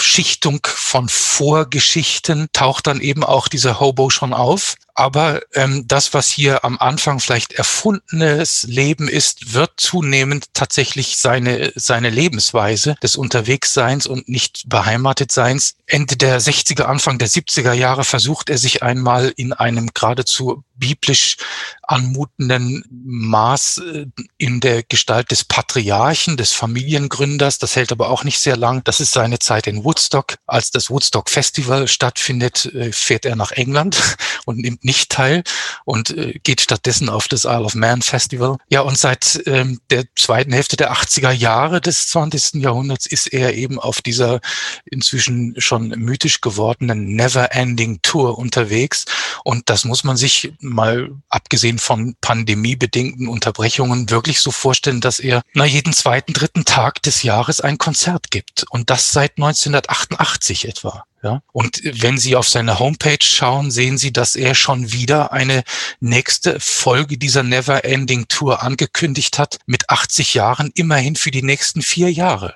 Schichtung 0.00 0.60
von 0.64 1.08
Vorgeschichten 1.08 2.48
taucht 2.52 2.86
dann 2.86 3.00
eben 3.00 3.22
auch 3.22 3.48
dieser 3.48 3.78
Hobo 3.78 4.10
schon 4.10 4.32
auf. 4.32 4.74
Aber 4.94 5.42
ähm, 5.54 5.84
das, 5.86 6.12
was 6.14 6.28
hier 6.28 6.64
am 6.64 6.78
Anfang 6.78 7.20
vielleicht 7.20 7.52
erfundenes 7.52 8.64
Leben 8.64 9.08
ist, 9.08 9.54
wird 9.54 9.72
zunehmend 9.76 10.46
tatsächlich 10.54 11.18
seine, 11.18 11.72
seine 11.76 12.10
Lebensweise 12.10 12.96
des 13.00 13.14
Unterwegsseins 13.14 14.08
und 14.08 14.28
nicht 14.28 14.64
Beheimatetseins. 14.68 15.76
Ende 15.86 16.16
der 16.16 16.40
60er, 16.40 16.82
Anfang 16.82 17.18
der 17.18 17.28
70er 17.28 17.72
Jahre 17.72 18.02
versucht 18.02 18.50
er 18.50 18.58
sich 18.58 18.82
einmal 18.82 19.32
in 19.36 19.52
einem 19.52 19.90
geradezu 19.94 20.64
biblisch 20.78 21.36
anmutenden 21.82 22.84
Maß 22.90 23.78
äh, 23.78 24.06
in 24.36 24.60
der 24.60 24.82
Gestalt 24.82 25.30
des 25.30 25.44
Patriarchen, 25.44 26.36
des 26.36 26.52
Familiengründers. 26.52 27.58
Das 27.58 27.76
hält 27.76 27.92
aber 27.92 28.10
auch 28.10 28.24
nicht 28.24 28.38
sehr 28.38 28.56
lang. 28.56 28.84
Das 28.84 29.00
ist 29.00 29.12
seine 29.12 29.38
Zeit 29.38 29.66
in 29.66 29.84
Woodstock. 29.84 30.36
Als 30.46 30.70
das 30.70 30.90
Woodstock 30.90 31.30
Festival 31.30 31.88
stattfindet, 31.88 32.66
äh, 32.66 32.92
fährt 32.92 33.24
er 33.24 33.36
nach 33.36 33.52
England 33.52 34.16
und 34.44 34.58
nimmt 34.58 34.84
nicht 34.84 35.10
teil 35.10 35.42
und 35.88 36.10
äh, 36.10 36.38
geht 36.42 36.60
stattdessen 36.60 37.08
auf 37.08 37.28
das 37.28 37.44
Isle 37.44 37.64
of 37.64 37.74
Man 37.74 38.02
Festival. 38.02 38.58
Ja, 38.68 38.82
und 38.82 38.98
seit 38.98 39.40
ähm, 39.46 39.80
der 39.88 40.04
zweiten 40.16 40.52
Hälfte 40.52 40.76
der 40.76 40.92
80er 40.92 41.30
Jahre 41.30 41.80
des 41.80 42.08
20. 42.08 42.62
Jahrhunderts 42.62 43.06
ist 43.06 43.32
er 43.32 43.54
eben 43.54 43.78
auf 43.78 44.02
dieser 44.02 44.40
inzwischen 44.84 45.54
schon 45.56 45.88
mythisch 45.88 46.42
gewordenen 46.42 47.16
Never 47.16 47.54
Ending 47.54 48.00
Tour 48.02 48.36
unterwegs. 48.36 49.06
Und 49.44 49.70
das 49.70 49.86
muss 49.86 50.04
man 50.04 50.18
sich 50.18 50.52
mal 50.60 51.10
abgesehen 51.30 51.78
von 51.78 52.16
pandemiebedingten 52.20 53.26
Unterbrechungen 53.26 54.10
wirklich 54.10 54.40
so 54.40 54.50
vorstellen, 54.50 55.00
dass 55.00 55.18
er 55.18 55.40
na 55.54 55.64
jeden 55.64 55.94
zweiten, 55.94 56.34
dritten 56.34 56.66
Tag 56.66 57.00
des 57.02 57.22
Jahres 57.22 57.62
ein 57.62 57.78
Konzert 57.78 58.30
gibt. 58.30 58.66
Und 58.68 58.90
das 58.90 59.10
seit 59.12 59.38
1988 59.38 60.68
etwa. 60.68 61.04
Ja, 61.22 61.42
und 61.52 61.80
wenn 61.82 62.16
Sie 62.16 62.36
auf 62.36 62.48
seine 62.48 62.78
Homepage 62.78 63.18
schauen, 63.20 63.72
sehen 63.72 63.98
Sie, 63.98 64.12
dass 64.12 64.36
er 64.36 64.54
schon 64.54 64.92
wieder 64.92 65.32
eine 65.32 65.64
nächste 65.98 66.60
Folge 66.60 67.18
dieser 67.18 67.42
Never 67.42 67.84
Ending 67.84 68.28
Tour 68.28 68.62
angekündigt 68.62 69.38
hat 69.38 69.58
mit 69.66 69.90
80 69.90 70.34
Jahren, 70.34 70.70
immerhin 70.74 71.16
für 71.16 71.32
die 71.32 71.42
nächsten 71.42 71.82
vier 71.82 72.12
Jahre. 72.12 72.54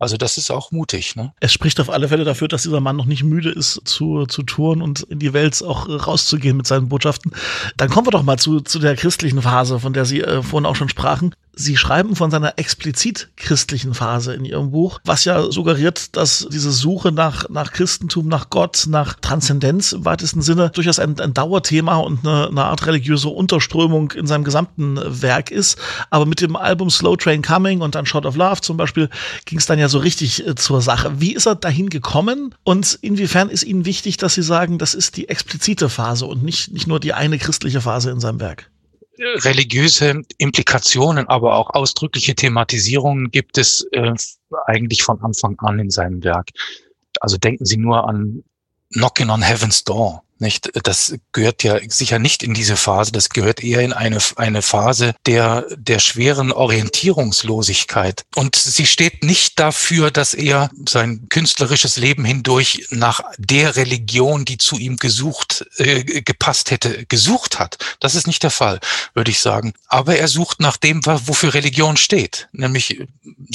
Also 0.00 0.16
das 0.16 0.38
ist 0.38 0.50
auch 0.50 0.70
mutig. 0.70 1.16
Ne? 1.16 1.32
Es 1.40 1.52
spricht 1.52 1.80
auf 1.80 1.90
alle 1.90 2.08
Fälle 2.08 2.24
dafür, 2.24 2.46
dass 2.46 2.62
dieser 2.62 2.80
Mann 2.80 2.96
noch 2.96 3.04
nicht 3.04 3.24
müde 3.24 3.50
ist 3.50 3.80
zu, 3.84 4.26
zu 4.26 4.44
touren 4.44 4.80
und 4.80 5.00
in 5.02 5.18
die 5.18 5.32
Welt 5.32 5.60
auch 5.62 5.88
rauszugehen 5.88 6.56
mit 6.56 6.68
seinen 6.68 6.88
Botschaften. 6.88 7.32
Dann 7.76 7.90
kommen 7.90 8.06
wir 8.06 8.12
doch 8.12 8.22
mal 8.22 8.38
zu, 8.38 8.60
zu 8.60 8.78
der 8.78 8.94
christlichen 8.94 9.42
Phase, 9.42 9.80
von 9.80 9.92
der 9.92 10.04
Sie 10.04 10.20
äh, 10.20 10.42
vorhin 10.42 10.66
auch 10.66 10.76
schon 10.76 10.88
sprachen. 10.88 11.34
Sie 11.60 11.76
schreiben 11.76 12.14
von 12.14 12.30
seiner 12.30 12.56
explizit 12.56 13.30
christlichen 13.36 13.92
Phase 13.92 14.32
in 14.32 14.44
Ihrem 14.44 14.70
Buch, 14.70 15.00
was 15.04 15.24
ja 15.24 15.50
suggeriert, 15.50 16.16
dass 16.16 16.46
diese 16.52 16.70
Suche 16.70 17.10
nach, 17.10 17.48
nach 17.48 17.72
Christentum, 17.72 18.28
nach 18.28 18.48
Gott, 18.48 18.86
nach 18.88 19.14
Transzendenz 19.14 19.90
im 19.90 20.04
weitesten 20.04 20.40
Sinne 20.40 20.70
durchaus 20.70 21.00
ein, 21.00 21.18
ein 21.18 21.34
Dauerthema 21.34 21.96
und 21.96 22.24
eine, 22.24 22.46
eine 22.46 22.64
Art 22.64 22.86
religiöse 22.86 23.28
Unterströmung 23.28 24.12
in 24.12 24.28
seinem 24.28 24.44
gesamten 24.44 25.00
Werk 25.20 25.50
ist. 25.50 25.80
Aber 26.10 26.26
mit 26.26 26.40
dem 26.40 26.54
Album 26.54 26.90
Slow 26.90 27.16
Train 27.16 27.42
Coming 27.42 27.80
und 27.80 27.96
dann 27.96 28.06
Shot 28.06 28.24
of 28.24 28.36
Love 28.36 28.60
zum 28.60 28.76
Beispiel 28.76 29.10
ging 29.44 29.58
es 29.58 29.66
dann 29.66 29.80
ja 29.80 29.88
so 29.88 29.98
richtig 29.98 30.46
äh, 30.46 30.54
zur 30.54 30.80
Sache. 30.80 31.20
Wie 31.20 31.34
ist 31.34 31.46
er 31.46 31.56
dahin 31.56 31.90
gekommen 31.90 32.54
und 32.62 32.96
inwiefern 33.02 33.48
ist 33.48 33.64
Ihnen 33.64 33.84
wichtig, 33.84 34.16
dass 34.16 34.34
Sie 34.34 34.42
sagen, 34.42 34.78
das 34.78 34.94
ist 34.94 35.16
die 35.16 35.28
explizite 35.28 35.88
Phase 35.88 36.24
und 36.24 36.44
nicht, 36.44 36.72
nicht 36.72 36.86
nur 36.86 37.00
die 37.00 37.14
eine 37.14 37.36
christliche 37.36 37.80
Phase 37.80 38.12
in 38.12 38.20
seinem 38.20 38.38
Werk? 38.38 38.70
Religiöse 39.18 40.22
Implikationen, 40.38 41.28
aber 41.28 41.56
auch 41.56 41.70
ausdrückliche 41.70 42.34
Thematisierungen 42.34 43.30
gibt 43.30 43.58
es 43.58 43.86
äh, 43.92 44.12
eigentlich 44.66 45.02
von 45.02 45.20
Anfang 45.20 45.58
an 45.58 45.78
in 45.78 45.90
seinem 45.90 46.22
Werk. 46.22 46.50
Also 47.20 47.36
denken 47.36 47.64
Sie 47.64 47.76
nur 47.76 48.08
an 48.08 48.44
Knocking 48.92 49.30
on 49.30 49.42
Heaven's 49.42 49.84
Door. 49.84 50.22
Nicht? 50.40 50.70
Das 50.84 51.14
gehört 51.32 51.64
ja 51.64 51.78
sicher 51.88 52.18
nicht 52.18 52.42
in 52.42 52.54
diese 52.54 52.76
Phase, 52.76 53.10
das 53.10 53.28
gehört 53.28 53.62
eher 53.62 53.80
in 53.80 53.92
eine, 53.92 54.18
eine 54.36 54.62
Phase 54.62 55.14
der, 55.26 55.66
der 55.76 55.98
schweren 55.98 56.52
Orientierungslosigkeit. 56.52 58.24
Und 58.36 58.54
sie 58.54 58.86
steht 58.86 59.24
nicht 59.24 59.58
dafür, 59.58 60.10
dass 60.10 60.34
er 60.34 60.70
sein 60.88 61.26
künstlerisches 61.28 61.96
Leben 61.96 62.24
hindurch 62.24 62.86
nach 62.90 63.20
der 63.38 63.76
Religion, 63.76 64.44
die 64.44 64.58
zu 64.58 64.76
ihm 64.76 64.96
gesucht, 64.96 65.66
äh, 65.76 66.04
gepasst 66.22 66.70
hätte, 66.70 67.04
gesucht 67.06 67.58
hat. 67.58 67.78
Das 67.98 68.14
ist 68.14 68.26
nicht 68.26 68.42
der 68.42 68.50
Fall, 68.50 68.78
würde 69.14 69.30
ich 69.30 69.40
sagen. 69.40 69.72
Aber 69.88 70.16
er 70.16 70.28
sucht 70.28 70.60
nach 70.60 70.76
dem, 70.76 71.04
wofür 71.04 71.54
Religion 71.54 71.96
steht. 71.96 72.48
Nämlich, 72.52 73.02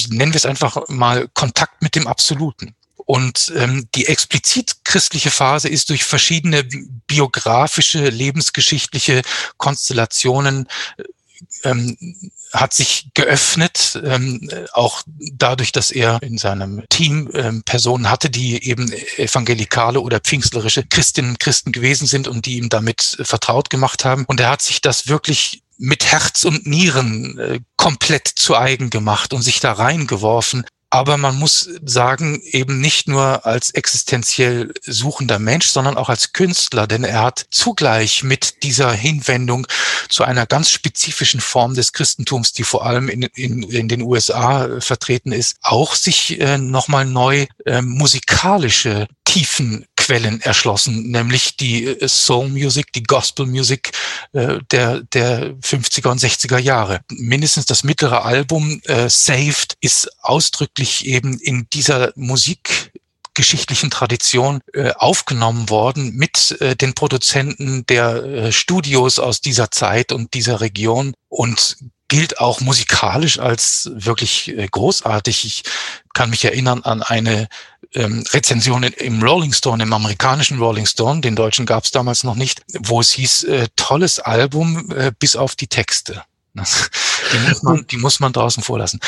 nennen 0.08 0.32
wir 0.32 0.36
es 0.36 0.46
einfach 0.46 0.88
mal 0.88 1.28
Kontakt 1.32 1.80
mit 1.82 1.94
dem 1.94 2.06
Absoluten. 2.06 2.74
Und 3.06 3.52
ähm, 3.56 3.88
die 3.94 4.06
explizit 4.06 4.76
christliche 4.84 5.30
Phase 5.30 5.68
ist 5.68 5.90
durch 5.90 6.04
verschiedene 6.04 6.64
biografische, 7.06 8.08
lebensgeschichtliche 8.08 9.22
Konstellationen 9.58 10.68
ähm, 11.64 11.96
hat 12.52 12.72
sich 12.72 13.08
geöffnet, 13.14 14.00
ähm, 14.04 14.48
auch 14.72 15.02
dadurch, 15.32 15.72
dass 15.72 15.90
er 15.90 16.22
in 16.22 16.38
seinem 16.38 16.84
Team 16.88 17.28
ähm, 17.34 17.62
Personen 17.64 18.08
hatte, 18.08 18.30
die 18.30 18.64
eben 18.64 18.90
evangelikale 19.16 20.00
oder 20.00 20.20
pfingstlerische 20.20 20.84
Christinnen 20.84 21.32
und 21.32 21.40
Christen 21.40 21.72
gewesen 21.72 22.06
sind 22.06 22.28
und 22.28 22.46
die 22.46 22.58
ihm 22.58 22.68
damit 22.68 23.18
vertraut 23.22 23.70
gemacht 23.70 24.04
haben. 24.04 24.24
Und 24.26 24.40
er 24.40 24.50
hat 24.50 24.62
sich 24.62 24.80
das 24.80 25.08
wirklich 25.08 25.62
mit 25.76 26.04
Herz 26.04 26.44
und 26.44 26.66
Nieren 26.66 27.38
äh, 27.38 27.60
komplett 27.76 28.28
zu 28.28 28.56
eigen 28.56 28.90
gemacht 28.90 29.32
und 29.32 29.42
sich 29.42 29.58
da 29.58 29.72
reingeworfen 29.72 30.64
aber 30.94 31.16
man 31.16 31.34
muss 31.34 31.68
sagen, 31.84 32.40
eben 32.44 32.80
nicht 32.80 33.08
nur 33.08 33.44
als 33.44 33.70
existenziell 33.70 34.72
suchender 34.80 35.40
Mensch, 35.40 35.66
sondern 35.66 35.96
auch 35.96 36.08
als 36.08 36.32
Künstler, 36.32 36.86
denn 36.86 37.02
er 37.02 37.24
hat 37.24 37.46
zugleich 37.50 38.22
mit 38.22 38.62
dieser 38.62 38.92
Hinwendung 38.92 39.66
zu 40.08 40.22
einer 40.22 40.46
ganz 40.46 40.70
spezifischen 40.70 41.40
Form 41.40 41.74
des 41.74 41.94
Christentums, 41.94 42.52
die 42.52 42.62
vor 42.62 42.86
allem 42.86 43.08
in, 43.08 43.22
in, 43.22 43.64
in 43.64 43.88
den 43.88 44.02
USA 44.02 44.80
vertreten 44.80 45.32
ist, 45.32 45.56
auch 45.62 45.96
sich 45.96 46.40
äh, 46.40 46.58
nochmal 46.58 47.06
neu 47.06 47.46
äh, 47.66 47.82
musikalische 47.82 49.08
Tiefen 49.24 49.86
Quellen 50.04 50.42
erschlossen, 50.42 51.10
nämlich 51.10 51.56
die 51.56 51.86
äh, 51.86 52.08
Soul 52.08 52.48
Music, 52.48 52.92
die 52.92 53.02
Gospel 53.02 53.46
Music 53.46 53.90
äh, 54.32 54.58
der, 54.70 55.00
der 55.00 55.54
50er 55.54 56.10
und 56.10 56.20
60er 56.20 56.58
Jahre. 56.58 57.00
Mindestens 57.10 57.64
das 57.64 57.84
mittlere 57.84 58.22
Album 58.22 58.82
äh, 58.84 59.08
Saved 59.08 59.78
ist 59.80 60.10
ausdrücklich 60.20 61.06
eben 61.06 61.38
in 61.38 61.68
dieser 61.72 62.12
Musik 62.16 62.92
geschichtlichen 63.32 63.90
Tradition 63.90 64.60
äh, 64.74 64.92
aufgenommen 64.92 65.70
worden 65.70 66.14
mit 66.14 66.56
äh, 66.60 66.76
den 66.76 66.92
Produzenten 66.94 67.86
der 67.86 68.22
äh, 68.22 68.52
Studios 68.52 69.18
aus 69.18 69.40
dieser 69.40 69.70
Zeit 69.70 70.12
und 70.12 70.34
dieser 70.34 70.60
Region 70.60 71.14
und 71.28 71.78
gilt 72.08 72.38
auch 72.38 72.60
musikalisch 72.60 73.38
als 73.38 73.90
wirklich 73.94 74.48
äh, 74.48 74.66
großartig. 74.66 75.44
Ich 75.44 75.62
kann 76.12 76.30
mich 76.30 76.44
erinnern 76.44 76.82
an 76.82 77.02
eine 77.02 77.48
ähm, 77.94 78.24
Rezension 78.32 78.82
im 78.82 79.22
Rolling 79.22 79.52
Stone, 79.52 79.82
im 79.82 79.92
amerikanischen 79.92 80.58
Rolling 80.58 80.86
Stone, 80.86 81.20
den 81.20 81.36
deutschen 81.36 81.66
gab 81.66 81.84
es 81.84 81.90
damals 81.90 82.24
noch 82.24 82.34
nicht, 82.34 82.62
wo 82.80 83.00
es 83.00 83.12
hieß, 83.12 83.44
äh, 83.44 83.68
tolles 83.76 84.18
Album 84.18 84.90
äh, 84.90 85.12
bis 85.18 85.36
auf 85.36 85.54
die 85.54 85.68
Texte. 85.68 86.22
Die 86.54 87.38
muss 87.48 87.62
man, 87.62 87.86
die 87.88 87.96
muss 87.96 88.20
man 88.20 88.32
draußen 88.32 88.62
vorlassen. 88.62 89.00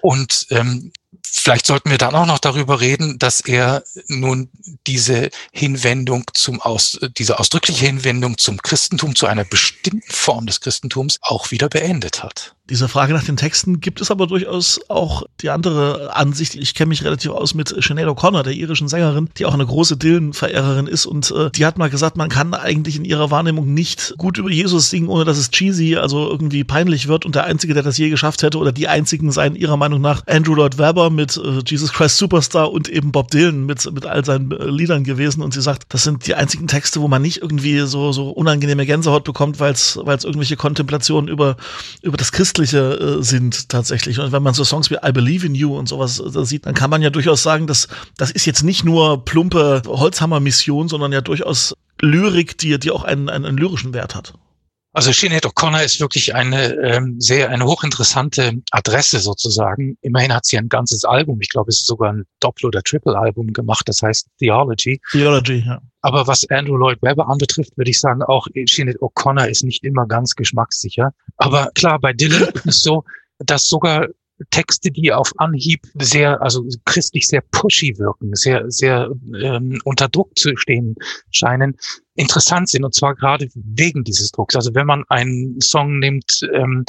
Und 0.00 0.46
ähm, 0.50 0.92
vielleicht 1.24 1.66
sollten 1.66 1.90
wir 1.90 1.98
dann 1.98 2.14
auch 2.14 2.26
noch 2.26 2.38
darüber 2.38 2.80
reden, 2.80 3.18
dass 3.18 3.40
er 3.40 3.82
nun 4.08 4.50
diese 4.86 5.30
Hinwendung 5.52 6.24
zum 6.34 6.60
Aus, 6.60 6.98
diese 7.16 7.38
ausdrückliche 7.38 7.86
Hinwendung 7.86 8.38
zum 8.38 8.60
Christentum, 8.60 9.14
zu 9.14 9.26
einer 9.26 9.44
bestimmten 9.44 10.12
Form 10.12 10.46
des 10.46 10.60
Christentums 10.60 11.18
auch 11.22 11.50
wieder 11.50 11.68
beendet 11.68 12.22
hat. 12.22 12.54
Diese 12.70 12.86
Frage 12.86 13.14
nach 13.14 13.24
den 13.24 13.38
Texten 13.38 13.80
gibt 13.80 14.02
es 14.02 14.10
aber 14.10 14.26
durchaus 14.26 14.78
auch 14.88 15.22
die 15.40 15.48
andere 15.48 16.14
Ansicht. 16.14 16.54
Ich 16.54 16.74
kenne 16.74 16.90
mich 16.90 17.02
relativ 17.02 17.30
aus 17.30 17.54
mit 17.54 17.68
Sinead 17.68 18.08
O'Connor, 18.08 18.42
der 18.42 18.52
irischen 18.52 18.88
Sängerin, 18.88 19.30
die 19.38 19.46
auch 19.46 19.54
eine 19.54 19.64
große 19.64 19.96
Dylan-Verehrerin 19.96 20.86
ist. 20.86 21.06
Und 21.06 21.30
äh, 21.30 21.50
die 21.50 21.64
hat 21.64 21.78
mal 21.78 21.88
gesagt, 21.88 22.18
man 22.18 22.28
kann 22.28 22.52
eigentlich 22.52 22.96
in 22.96 23.06
ihrer 23.06 23.30
Wahrnehmung 23.30 23.72
nicht 23.72 24.14
gut 24.18 24.36
über 24.36 24.50
Jesus 24.50 24.90
singen, 24.90 25.08
ohne 25.08 25.24
dass 25.24 25.38
es 25.38 25.50
cheesy, 25.50 25.96
also 25.96 26.28
irgendwie 26.28 26.62
peinlich 26.62 27.08
wird. 27.08 27.24
Und 27.24 27.34
der 27.34 27.44
Einzige, 27.44 27.72
der 27.72 27.82
das 27.82 27.96
je 27.96 28.10
geschafft 28.10 28.42
hätte, 28.42 28.58
oder 28.58 28.70
die 28.70 28.86
Einzigen 28.86 29.32
seien 29.32 29.56
ihrer 29.56 29.78
Meinung 29.78 30.02
nach 30.02 30.26
Andrew 30.26 30.54
Lloyd 30.54 30.76
Webber 30.76 31.08
mit 31.08 31.38
äh, 31.38 31.62
Jesus 31.66 31.94
Christ 31.94 32.18
Superstar 32.18 32.70
und 32.70 32.90
eben 32.90 33.12
Bob 33.12 33.30
Dylan 33.30 33.64
mit, 33.64 33.90
mit 33.90 34.04
all 34.04 34.26
seinen 34.26 34.52
äh, 34.52 34.66
Liedern 34.66 35.04
gewesen. 35.04 35.40
Und 35.40 35.54
sie 35.54 35.62
sagt, 35.62 35.84
das 35.88 36.04
sind 36.04 36.26
die 36.26 36.34
einzigen 36.34 36.68
Texte, 36.68 37.00
wo 37.00 37.08
man 37.08 37.22
nicht 37.22 37.40
irgendwie 37.40 37.80
so, 37.86 38.12
so 38.12 38.28
unangenehme 38.28 38.84
Gänsehaut 38.84 39.24
bekommt, 39.24 39.58
weil 39.58 39.72
es 39.72 39.96
irgendwelche 39.96 40.56
Kontemplationen 40.56 41.28
über, 41.30 41.56
über 42.02 42.18
das 42.18 42.30
Christliche 42.30 42.57
Christliche 42.58 43.18
äh, 43.18 43.22
sind 43.22 43.68
tatsächlich. 43.68 44.18
Und 44.18 44.32
wenn 44.32 44.42
man 44.42 44.52
so 44.52 44.64
Songs 44.64 44.90
wie 44.90 44.96
I 44.96 45.12
Believe 45.12 45.46
in 45.46 45.54
You 45.54 45.76
und 45.76 45.88
sowas 45.88 46.18
äh, 46.18 46.44
sieht, 46.44 46.66
dann 46.66 46.74
kann 46.74 46.90
man 46.90 47.02
ja 47.02 47.10
durchaus 47.10 47.42
sagen, 47.42 47.68
dass 47.68 47.86
das 48.16 48.32
ist 48.32 48.46
jetzt 48.46 48.64
nicht 48.64 48.84
nur 48.84 49.24
plumpe 49.24 49.82
Holzhammer-Mission, 49.86 50.88
sondern 50.88 51.12
ja 51.12 51.20
durchaus 51.20 51.76
Lyrik, 52.00 52.58
die, 52.58 52.76
die 52.78 52.90
auch 52.90 53.04
einen, 53.04 53.28
einen, 53.28 53.44
einen 53.44 53.58
lyrischen 53.58 53.94
Wert 53.94 54.16
hat. 54.16 54.34
Also 54.98 55.12
Sinead 55.12 55.46
O'Connor 55.46 55.84
ist 55.84 56.00
wirklich 56.00 56.34
eine 56.34 56.72
ähm, 56.82 57.20
sehr 57.20 57.50
eine 57.50 57.64
hochinteressante 57.64 58.54
Adresse 58.72 59.20
sozusagen. 59.20 59.96
Immerhin 60.00 60.34
hat 60.34 60.44
sie 60.44 60.58
ein 60.58 60.68
ganzes 60.68 61.04
Album, 61.04 61.40
ich 61.40 61.50
glaube, 61.50 61.68
es 61.68 61.78
ist 61.78 61.86
sogar 61.86 62.12
ein 62.12 62.24
Doppel- 62.40 62.66
oder 62.66 62.82
Triple-Album 62.82 63.52
gemacht, 63.52 63.88
das 63.88 64.02
heißt 64.02 64.26
Theology. 64.40 65.00
Theology, 65.12 65.62
ja. 65.64 65.80
Aber 66.00 66.26
was 66.26 66.44
Andrew 66.50 66.76
Lloyd 66.76 67.00
Webber 67.00 67.28
anbetrifft, 67.28 67.78
würde 67.78 67.92
ich 67.92 68.00
sagen, 68.00 68.24
auch 68.24 68.48
Sinead 68.66 68.98
O'Connor 68.98 69.46
ist 69.46 69.62
nicht 69.62 69.84
immer 69.84 70.04
ganz 70.04 70.34
geschmackssicher. 70.34 71.12
Aber 71.36 71.70
klar, 71.76 72.00
bei 72.00 72.12
Dylan 72.12 72.48
ist 72.54 72.66
es 72.66 72.82
so, 72.82 73.04
dass 73.38 73.68
sogar 73.68 74.08
Texte, 74.50 74.90
die 74.90 75.12
auf 75.12 75.32
Anhieb 75.38 75.80
sehr, 75.94 76.40
also 76.42 76.64
christlich 76.84 77.28
sehr 77.28 77.42
pushy 77.50 77.98
wirken, 77.98 78.34
sehr, 78.34 78.70
sehr 78.70 79.10
ähm, 79.34 79.80
unter 79.84 80.08
Druck 80.08 80.36
zu 80.38 80.56
stehen 80.56 80.94
scheinen, 81.30 81.76
interessant 82.14 82.68
sind. 82.68 82.84
Und 82.84 82.94
zwar 82.94 83.14
gerade 83.14 83.48
wegen 83.54 84.04
dieses 84.04 84.30
Drucks. 84.30 84.54
Also 84.56 84.74
wenn 84.74 84.86
man 84.86 85.04
einen 85.08 85.60
Song 85.60 85.98
nimmt, 85.98 86.40
ähm, 86.54 86.84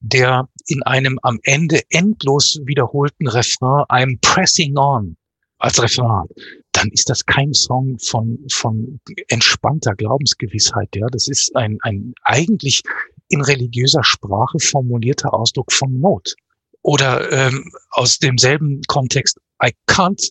der 0.00 0.48
in 0.66 0.82
einem 0.82 1.18
am 1.22 1.38
Ende 1.42 1.82
endlos 1.90 2.58
wiederholten 2.64 3.28
Refrain 3.28 3.84
I'm 3.88 4.18
pressing 4.22 4.76
on 4.76 5.16
als 5.58 5.82
Refrain, 5.82 6.26
dann 6.72 6.88
ist 6.90 7.10
das 7.10 7.24
kein 7.26 7.52
Song 7.52 7.98
von, 7.98 8.38
von 8.50 9.00
entspannter 9.28 9.94
Glaubensgewissheit. 9.94 10.88
Ja, 10.94 11.06
das 11.12 11.28
ist 11.28 11.54
ein, 11.54 11.78
ein 11.82 12.14
eigentlich 12.22 12.82
in 13.28 13.42
religiöser 13.42 14.02
Sprache 14.02 14.58
formulierter 14.58 15.34
Ausdruck 15.34 15.70
von 15.72 16.00
Not. 16.00 16.34
Oder 16.82 17.30
ähm, 17.30 17.72
aus 17.90 18.18
demselben 18.18 18.80
Kontext, 18.86 19.38
I 19.62 19.72
can't 19.86 20.30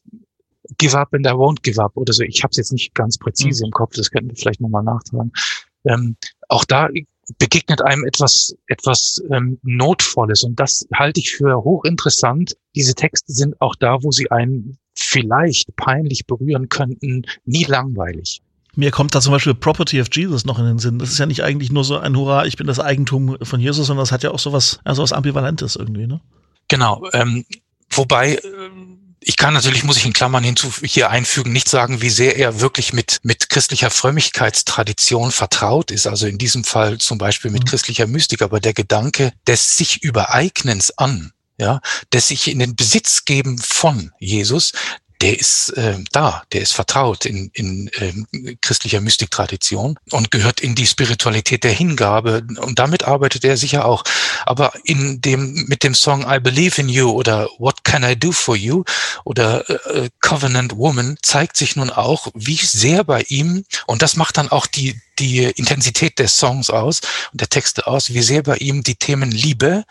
give 0.78 0.98
up 0.98 1.14
and 1.14 1.26
I 1.26 1.32
won't 1.32 1.62
give 1.64 1.82
up 1.82 1.96
oder 1.96 2.14
so. 2.14 2.24
Ich 2.24 2.44
habe 2.44 2.52
es 2.52 2.58
jetzt 2.58 2.72
nicht 2.72 2.94
ganz 2.96 3.18
präzise 3.18 3.64
mhm. 3.64 3.68
im 3.68 3.72
Kopf, 3.72 3.96
das 3.96 4.12
könnten 4.12 4.30
wir 4.30 4.36
vielleicht 4.36 4.62
nochmal 4.62 4.84
nachtragen. 4.84 5.32
Ähm, 5.86 6.16
auch 6.48 6.66
da 6.66 6.90
begegnet 7.38 7.82
einem 7.84 8.04
etwas, 8.06 8.56
etwas 8.68 9.22
ähm, 9.32 9.60
Notvolles 9.62 10.44
und 10.44 10.60
das 10.60 10.88
halte 10.94 11.20
ich 11.20 11.32
für 11.32 11.64
hochinteressant. 11.64 12.58
Diese 12.76 12.96
Texte 12.96 13.32
sind 13.32 13.60
auch 13.62 13.76
da, 13.76 14.02
wo 14.02 14.12
sie 14.12 14.32
einen 14.32 14.78
vielleicht 14.96 15.76
peinlich 15.76 16.26
berühren 16.26 16.70
könnten, 16.70 17.26
nie 17.46 17.66
langweilig. 17.66 18.42
Mir 18.76 18.92
kommt 18.92 19.14
da 19.14 19.22
zum 19.22 19.32
Beispiel 19.32 19.54
Property 19.54 20.02
of 20.02 20.08
Jesus 20.12 20.46
noch 20.46 20.60
in 20.60 20.66
den 20.66 20.80
Sinn. 20.80 21.00
Das 21.00 21.12
ist 21.12 21.18
ja 21.18 21.26
nicht 21.26 21.44
eigentlich 21.44 21.72
nur 21.72 21.84
so 21.84 21.98
ein 21.98 22.16
Hurra, 22.16 22.46
ich 22.46 22.58
bin 22.58 22.68
das 22.68 22.80
Eigentum 22.80 23.38
von 23.42 23.60
Jesus, 23.60 23.88
sondern 23.88 24.04
das 24.04 24.12
hat 24.12 24.24
ja 24.24 24.32
auch 24.32 24.40
sowas, 24.40 24.80
also 24.84 25.04
was 25.04 25.14
Ambivalentes 25.14 25.76
irgendwie, 25.76 26.08
ne? 26.08 26.22
Genau. 26.70 27.10
Ähm, 27.12 27.46
wobei, 27.90 28.36
äh, 28.36 28.42
ich 29.20 29.36
kann 29.36 29.54
natürlich, 29.54 29.84
muss 29.84 29.98
ich 29.98 30.06
in 30.06 30.14
Klammern 30.14 30.44
hinzu 30.44 30.72
hier 30.82 31.10
einfügen, 31.10 31.52
nicht 31.52 31.68
sagen, 31.68 32.02
wie 32.02 32.10
sehr 32.10 32.38
er 32.38 32.62
wirklich 32.62 32.94
mit, 32.94 33.18
mit 33.24 33.50
christlicher 33.50 33.90
Frömmigkeitstradition 33.90 35.32
vertraut 35.32 35.92
ist. 35.92 36.08
Also 36.08 36.26
in 36.26 36.38
diesem 36.38 36.64
Fall 36.64 37.00
zum 37.00 37.18
Beispiel 37.18 37.52
mit 37.52 37.64
mhm. 37.64 37.68
christlicher 37.68 38.08
Mystik, 38.08 38.42
aber 38.42 38.62
der 38.62 38.74
Gedanke 38.74 39.34
des 39.46 39.76
sich 39.76 40.02
Übereignens 40.04 40.98
an, 40.98 41.34
ja, 41.60 41.82
des 42.14 42.30
sich 42.30 42.50
in 42.50 42.60
den 42.60 42.78
Besitz 42.78 43.26
geben 43.26 43.58
von 43.58 44.12
Jesus, 44.20 44.72
der 45.22 45.38
ist 45.38 45.70
äh, 45.72 45.98
da, 46.12 46.44
der 46.54 46.62
ist 46.62 46.74
vertraut 46.74 47.26
in, 47.26 47.52
in 47.54 47.90
äh, 47.90 48.56
christlicher 48.62 49.02
Mystiktradition 49.02 49.98
und 50.12 50.32
gehört 50.32 50.62
in 50.62 50.76
die 50.76 50.88
Spiritualität 50.88 51.64
der 51.64 51.74
Hingabe 51.74 52.46
und 52.58 52.80
damit 52.80 53.04
arbeitet 53.04 53.44
er 53.44 53.58
sicher 53.58 53.86
auch. 53.86 54.04
Aber 54.46 54.72
in 54.84 55.20
dem 55.22 55.66
mit 55.68 55.84
dem 55.84 55.94
Song 55.94 56.26
I 56.30 56.40
Believe 56.40 56.80
in 56.80 56.88
You 56.88 57.12
oder 57.12 57.50
What 57.58 57.84
Can 57.84 58.04
I 58.04 58.16
Do 58.16 58.32
for 58.32 58.56
You 58.56 58.84
oder 59.26 59.70
äh, 59.94 60.10
Covenant 60.22 60.78
Woman 60.78 61.18
zeigt 61.22 61.58
sich 61.58 61.76
nun 61.76 61.90
auch, 61.90 62.28
wie 62.34 62.56
sehr 62.56 63.04
bei 63.04 63.24
ihm 63.28 63.66
und 63.88 64.02
das 64.02 64.16
macht 64.16 64.38
dann 64.38 64.50
auch 64.50 64.68
die 64.68 65.00
die 65.20 65.44
Intensität 65.44 66.18
des 66.18 66.38
Songs 66.38 66.70
aus 66.70 67.02
und 67.34 67.42
der 67.42 67.50
Texte 67.50 67.88
aus, 67.88 68.14
wie 68.14 68.22
sehr 68.22 68.42
bei 68.42 68.56
ihm 68.56 68.84
die 68.84 68.96
Themen 68.96 69.32
Liebe 69.32 69.84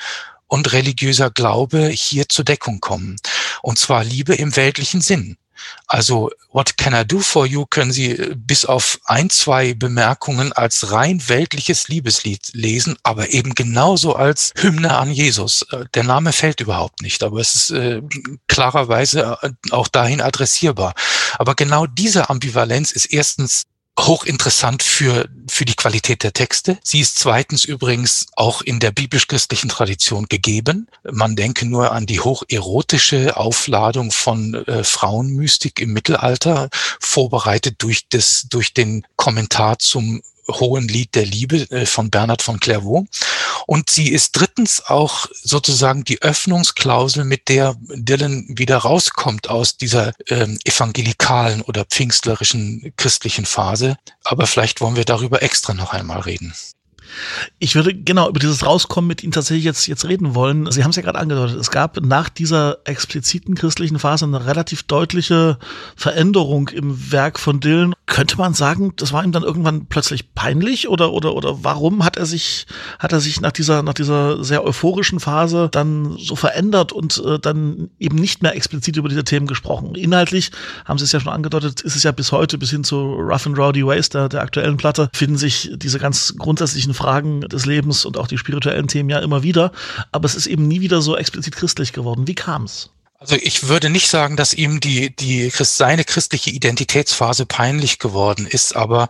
und 0.49 0.73
religiöser 0.73 1.31
Glaube 1.31 1.89
hier 1.89 2.29
zur 2.29 2.45
Deckung 2.45 2.81
kommen. 2.81 3.17
Und 3.63 3.79
zwar 3.79 4.05
Liebe 4.05 4.35
im 4.35 4.57
weltlichen 4.57 5.01
Sinn. 5.01 5.37
Also 5.87 6.31
What 6.53 6.77
Can 6.77 6.95
I 6.95 7.05
Do 7.05 7.21
for 7.21 7.47
You 7.47 7.67
können 7.67 7.93
Sie 7.93 8.13
äh, 8.13 8.35
bis 8.37 8.65
auf 8.65 9.01
ein, 9.05 9.31
zwei 9.31 9.75
Bemerkungen 9.75 10.53
als 10.53 10.93
rein 10.93 11.23
weltliches 11.29 11.89
Liebeslied 11.89 12.51
lesen, 12.53 12.97
aber 13.03 13.31
eben 13.31 13.55
genauso 13.55 14.15
als 14.15 14.53
Hymne 14.57 14.97
an 14.97 15.11
Jesus. 15.11 15.63
Äh, 15.71 15.85
der 15.95 16.05
Name 16.05 16.33
fällt 16.33 16.61
überhaupt 16.61 17.03
nicht, 17.03 17.23
aber 17.23 17.41
es 17.41 17.55
ist 17.55 17.71
äh, 17.71 18.03
klarerweise 18.47 19.39
äh, 19.43 19.51
auch 19.71 19.89
dahin 19.89 20.21
adressierbar. 20.21 20.95
Aber 21.39 21.55
genau 21.55 21.87
diese 21.87 22.31
Ambivalenz 22.31 22.93
ist 22.93 23.07
erstens 23.07 23.65
hochinteressant 23.99 24.83
für, 24.83 25.29
für 25.49 25.65
die 25.65 25.75
Qualität 25.75 26.23
der 26.23 26.33
Texte. 26.33 26.79
Sie 26.83 27.01
ist 27.01 27.19
zweitens 27.19 27.65
übrigens 27.65 28.27
auch 28.37 28.63
in 28.63 28.79
der 28.79 28.93
biblisch-christlichen 28.93 29.69
Tradition 29.69 30.27
gegeben. 30.29 30.89
Man 31.11 31.37
denke 31.37 31.67
nur 31.67 31.93
an 31.93 32.07
die 32.07 32.21
hocherotische 32.21 33.37
Aufladung 33.37 34.13
von 34.13 34.55
äh, 34.55 34.85
Frauenmystik 34.85 35.81
im 35.81 35.93
Mittelalter, 35.93 36.69
vorbereitet 37.01 37.77
durch, 37.79 38.09
das, 38.09 38.47
durch 38.49 38.73
den 38.73 39.05
Kommentar 39.17 39.79
zum 39.79 40.23
Hohen 40.51 40.89
Lied 40.89 41.15
der 41.15 41.27
Liebe 41.27 41.71
äh, 41.71 41.87
von 41.87 42.11
Bernhard 42.11 42.43
von 42.43 42.61
Clairvaux. 42.61 43.07
Und 43.67 43.91
sie 43.91 44.11
ist 44.11 44.33
drittens 44.33 44.83
auch 44.87 45.27
sozusagen 45.33 46.05
die 46.05 46.23
Öffnungsklausel, 46.23 47.25
mit 47.25 47.49
der 47.49 47.77
Dylan 47.81 48.47
wieder 48.49 48.79
rauskommt 48.79 49.51
aus 49.51 49.77
dieser 49.77 50.13
ähm, 50.29 50.59
evangelikalen 50.65 51.63
oder 51.63 51.85
pfingstlerischen 51.85 52.93
christlichen 52.97 53.45
Phase. 53.45 53.97
Aber 54.25 54.47
vielleicht 54.47 54.81
wollen 54.81 54.97
wir 54.97 55.05
darüber 55.05 55.43
extra 55.43 55.75
noch 55.75 55.93
einmal 55.93 56.21
reden. 56.21 56.55
Ich 57.59 57.75
würde 57.75 57.95
genau 57.95 58.29
über 58.29 58.39
dieses 58.39 58.65
Rauskommen 58.65 59.09
mit 59.09 59.23
Ihnen 59.23 59.33
tatsächlich 59.33 59.65
jetzt, 59.65 59.87
jetzt 59.87 60.05
reden 60.05 60.35
wollen. 60.35 60.71
Sie 60.71 60.85
haben 60.85 60.91
es 60.91 60.97
ja 60.97 61.03
gerade 61.03 61.19
angedeutet. 61.19 61.59
Es 61.59 61.71
gab 61.71 62.01
nach 62.01 62.29
dieser 62.29 62.79
expliziten 62.85 63.55
christlichen 63.55 63.99
Phase 63.99 64.25
eine 64.25 64.47
relativ 64.47 64.83
deutliche 64.85 65.59
Veränderung 65.97 66.69
im 66.69 67.11
Werk 67.13 67.39
von 67.39 67.61
Dylan. 67.61 67.95
Könnte 68.07 68.37
man 68.37 68.55
sagen, 68.55 68.93
das 68.97 69.13
war 69.13 69.25
ihm 69.25 69.33
dann 69.33 69.43
irgendwann 69.43 69.87
plötzlich 69.87 70.35
peinlich 70.35 70.89
oder, 70.89 71.13
oder, 71.13 71.35
oder 71.35 71.65
warum 71.65 72.05
hat 72.05 72.17
er 72.17 72.27
sich, 72.27 72.67
hat 72.99 73.13
er 73.13 73.21
sich 73.21 73.41
nach 73.41 73.53
dieser, 73.53 73.83
nach 73.83 73.95
dieser 73.95 74.43
sehr 74.45 74.65
euphorischen 74.65 75.21
Phase 75.21 75.69
dann 75.71 76.17
so 76.19 76.37
verändert 76.37 76.93
und 76.93 77.23
äh, 77.25 77.39
dann 77.39 77.91
eben 77.99 78.17
nicht 78.17 78.43
mehr 78.43 78.55
explizit 78.55 78.97
über 78.97 79.09
diese 79.09 79.25
Themen 79.25 79.47
gesprochen? 79.47 79.95
Inhaltlich 79.95 80.51
haben 80.85 80.99
Sie 80.99 81.05
es 81.05 81.13
ja 81.13 81.21
schon 81.21 81.33
angedeutet, 81.33 81.81
ist 81.81 81.97
es 81.97 82.03
ja 82.03 82.13
bis 82.13 82.33
heute, 82.33 82.59
bis 82.59 82.71
hin 82.71 82.85
zu 82.85 82.97
Rough 82.97 83.47
and 83.47 83.59
Rowdy 83.59 83.87
Ways, 83.87 84.09
der, 84.09 84.29
der 84.29 84.43
aktuellen 84.43 84.77
Platte, 84.77 85.11
finden 85.13 85.37
sich 85.37 85.71
diese 85.77 85.99
ganz 85.99 86.35
grundsätzlichen 86.39 86.95
Fragen 86.99 87.41
des 87.41 87.65
Lebens 87.65 88.05
und 88.05 88.19
auch 88.19 88.27
die 88.27 88.39
spirituellen 88.39 88.89
Themen 88.89 89.09
ja 89.09 89.21
immer 89.21 89.43
wieder. 89.43 89.73
Aber 90.13 90.27
es 90.27 90.35
ist 90.35 90.47
eben 90.47 90.69
nie 90.69 90.81
wieder 90.81 91.01
so 91.01 91.17
explizit 91.17 91.55
christlich 91.55 91.93
geworden. 91.93 92.27
Wie 92.27 92.35
kam 92.35 92.65
es? 92.65 92.91
Also 93.21 93.35
ich 93.35 93.67
würde 93.67 93.91
nicht 93.91 94.09
sagen, 94.09 94.37
dass 94.37 94.55
ihm 94.55 94.79
die, 94.79 95.15
die 95.15 95.51
seine 95.51 96.05
christliche 96.05 96.51
Identitätsphase 96.51 97.47
peinlich 97.47 97.99
geworden 97.99 98.47
ist, 98.47 98.77
aber 98.77 99.09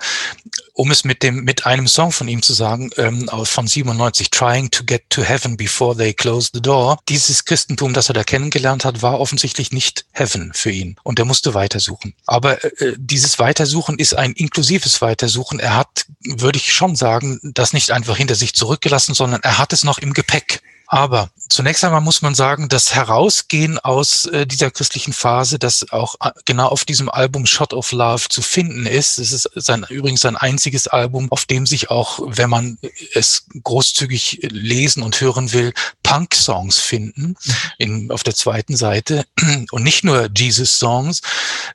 um 0.73 0.91
es 0.91 1.05
mit 1.05 1.23
dem 1.23 1.45
mit 1.45 1.67
einem 1.67 1.87
Song 1.87 2.11
von 2.11 2.27
ihm 2.27 2.41
zu 2.41 2.55
sagen, 2.55 2.91
ähm, 2.97 3.29
von 3.45 3.67
97, 3.67 4.31
Trying 4.31 4.71
to 4.71 4.85
get 4.85 5.11
to 5.11 5.23
heaven 5.23 5.59
before 5.59 5.95
they 5.95 6.15
close 6.15 6.49
the 6.55 6.63
door. 6.63 6.99
Dieses 7.11 7.45
Christentum, 7.45 7.93
das 7.93 8.09
er 8.09 8.15
da 8.15 8.25
kennengelernt 8.25 8.87
hat, 8.87 9.03
war 9.03 9.21
offensichtlich 9.21 9.73
nicht 9.73 10.07
Heaven 10.13 10.53
für 10.55 10.71
ihn 10.71 10.97
und 11.03 11.19
er 11.19 11.27
musste 11.27 11.53
weitersuchen. 11.53 12.15
Aber 12.25 12.65
äh, 12.81 12.95
dieses 12.97 13.39
Weitersuchen 13.39 13.99
ist 13.99 14.15
ein 14.15 14.33
inklusives 14.33 15.03
Weitersuchen. 15.03 15.61
Er 15.61 15.77
hat, 15.77 16.07
würde 16.25 16.57
ich 16.57 16.73
schon 16.73 16.97
sagen, 16.97 17.41
das 17.43 17.75
nicht 17.75 17.91
einfach 17.91 18.17
hinter 18.17 18.37
sich 18.37 18.55
zurückgelassen, 18.55 19.13
sondern 19.13 19.43
er 19.43 19.59
hat 19.59 19.75
es 19.75 19.85
noch 19.85 19.99
im 19.99 20.15
Gepäck. 20.15 20.63
Aber 20.91 21.29
zunächst 21.51 21.85
einmal 21.85 22.01
muss 22.01 22.23
man 22.23 22.35
sagen, 22.35 22.71
das 22.71 22.95
Herausgehen 22.95 23.79
aus 23.79 24.25
äh, 24.25 24.47
dieser 24.47 24.71
christlichen 24.71 25.13
Phase, 25.13 25.59
das 25.59 25.93
auch 25.93 26.15
äh, 26.21 26.31
genau 26.47 26.69
auf 26.69 26.87
diesem 26.87 27.11
Album 27.11 27.45
Shot 27.45 27.75
of 27.75 27.93
Love 27.93 28.31
zu 28.31 28.41
finden 28.41 28.87
ist, 28.87 29.19
es 29.19 29.33
ist 29.33 29.51
sein, 29.55 29.85
übrigens 29.91 30.23
sein 30.23 30.39
einziges 30.39 30.89
Album, 30.89 31.31
auf 31.31 31.45
dem 31.45 31.67
sich 31.67 31.91
auch, 31.91 32.21
wenn 32.25 32.49
man 32.49 32.79
es 33.13 33.45
großzügig 33.63 34.39
lesen 34.51 35.03
und 35.03 35.21
hören 35.21 35.53
will, 35.53 35.75
Punk-Songs 36.03 36.79
finden, 36.79 37.37
in, 37.77 38.11
auf 38.11 38.23
der 38.23 38.35
zweiten 38.35 38.75
Seite 38.75 39.27
und 39.71 39.83
nicht 39.83 40.05
nur 40.05 40.31
Jesus-Songs. 40.35 41.21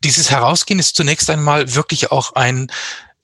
Dieses 0.04 0.32
Herausgehen 0.32 0.80
ist 0.80 0.95
zunächst 0.95 1.30
einmal 1.30 1.76
wirklich 1.76 2.12
auch 2.12 2.34
ein 2.34 2.71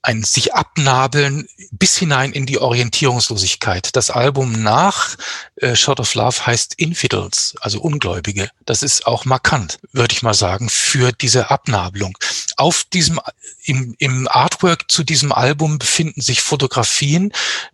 ein 0.02 0.24
sich 0.24 0.54
abnabeln 0.54 1.48
bis 1.72 1.98
hinein 1.98 2.32
in 2.32 2.46
die 2.46 2.60
Orientierungslosigkeit. 2.60 3.96
Das 3.96 4.10
Album 4.10 4.64
nach 4.64 5.16
äh, 5.58 5.76
Shot 5.76 6.00
of 6.00 6.14
Love 6.16 6.46
heißt 6.46 6.76
Infidels, 6.76 7.56
also 7.60 7.82
Ungläubige. 7.82 8.50
Das 8.66 8.82
ist 8.82 9.06
auch 9.06 9.26
markant, 9.26 9.80
würde 9.92 10.14
ich 10.14 10.22
mal 10.22 10.34
sagen, 10.34 10.70
für 10.70 11.12
diese 11.12 11.50
Abnabelung. 11.50 12.18
Auf 12.56 12.86
diesem, 12.86 13.20
im, 13.63 13.95
im 14.00 14.28
Artwork 14.28 14.89
zu 14.89 15.04
diesem 15.04 15.32
Album 15.32 15.80
befinden 15.80 16.22
sich 16.22 16.41
Fotografien, 16.41 17.32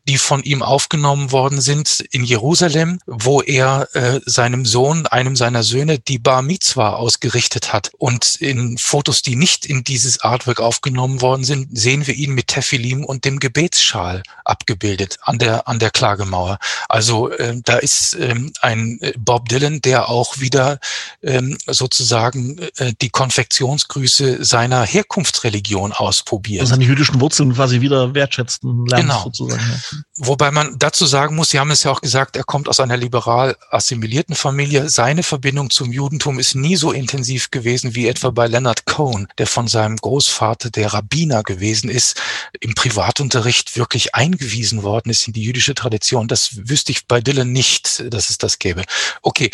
die 0.08 0.18
von 0.18 0.44
ihm 0.44 0.62
aufgenommen 0.62 1.32
worden 1.32 1.62
sind 1.62 2.00
in 2.12 2.24
Jerusalem, 2.24 3.00
wo 3.06 3.42
er 3.42 3.88
äh, 3.94 4.20
seinem 4.26 4.66
Sohn, 4.66 5.08
einem 5.08 5.36
seiner 5.36 5.64
Söhne, 5.64 6.00
die 6.00 6.20
Bar 6.20 6.42
Mitzwa 6.42 6.94
ausgerichtet 6.94 7.74
hat. 7.74 7.92
Und 7.98 8.36
in 8.36 8.78
Fotos, 8.78 9.22
die 9.22 9.36
nicht 9.36 9.66
in 9.66 9.84
dieses 9.84 10.22
Artwork 10.22 10.60
aufgenommen 10.60 11.22
worden 11.22 11.44
sind, 11.44 11.78
sehen 11.78 12.08
wir 12.08 12.16
ihn 12.16 12.34
mit 12.34 12.48
Tephilim 12.48 13.04
und 13.06 13.26
dem 13.26 13.40
Gebetsschal 13.40 14.24
abgebildet 14.44 15.18
an 15.22 15.40
der, 15.40 15.68
an 15.68 15.80
der 15.80 15.92
Klagemauer. 15.92 16.60
Also 16.90 17.30
äh, 17.32 17.60
da 17.64 17.78
ist 17.78 18.16
ähm, 18.20 18.54
ein 18.62 19.00
äh, 19.02 19.14
Bob 19.18 19.50
Dylan, 19.50 19.82
der 19.82 20.10
auch 20.10 20.40
wieder 20.40 20.80
ähm, 21.24 21.58
sozusagen 21.68 22.60
äh, 22.78 22.94
die 23.02 23.10
Konfektionsgrüße 23.10 24.44
seiner 24.44 24.84
Herkunftsreligion 24.86 25.85
ausprobiert. 25.92 26.62
Also 26.62 26.76
seine 26.76 26.86
jüdischen 26.86 27.20
Wurzeln 27.20 27.54
quasi 27.54 27.82
wieder 27.82 28.14
wertschätzen 28.14 28.86
lernt 28.86 29.04
genau. 29.04 29.24
sozusagen. 29.24 29.62
Ja. 29.62 29.98
Wobei 30.18 30.52
man 30.52 30.78
dazu 30.80 31.06
sagen 31.06 31.36
muss, 31.36 31.50
Sie 31.50 31.60
haben 31.60 31.72
es 31.72 31.84
ja 31.84 31.92
auch 31.92 32.02
gesagt, 32.02 32.38
er 32.38 32.44
kommt 32.44 32.70
aus 32.70 32.80
einer 32.80 32.98
liberal 32.98 33.56
assimilierten 33.70 34.36
Familie. 34.36 34.90
Seine 34.90 35.24
Verbindung 35.24 35.70
zum 35.70 35.92
Judentum 35.92 36.40
ist 36.40 36.56
nie 36.56 36.76
so 36.76 36.92
intensiv 36.92 37.52
gewesen 37.52 37.96
wie 37.96 38.08
etwa 38.08 38.30
bei 38.30 38.48
Leonard 38.48 38.86
Cohen, 38.86 39.28
der 39.38 39.48
von 39.48 39.68
seinem 39.68 39.98
Großvater 39.98 40.70
der 40.70 40.94
Rabbiner 40.94 41.44
gewesen 41.44 41.90
ist 41.90 42.06
ist 42.06 42.22
im 42.60 42.76
Privatunterricht 42.76 43.78
wirklich 43.78 44.16
eingewiesen 44.16 44.84
worden 44.84 45.10
ist 45.10 45.28
in 45.28 45.34
die 45.34 45.44
jüdische 45.44 45.76
Tradition. 45.76 46.28
Das 46.28 46.68
wüsste 46.68 46.92
ich 46.92 47.08
bei 47.08 47.22
Dylan 47.22 47.52
nicht, 47.52 48.14
dass 48.14 48.30
es 48.30 48.38
das 48.38 48.60
gäbe. 48.60 48.84
Okay. 49.22 49.50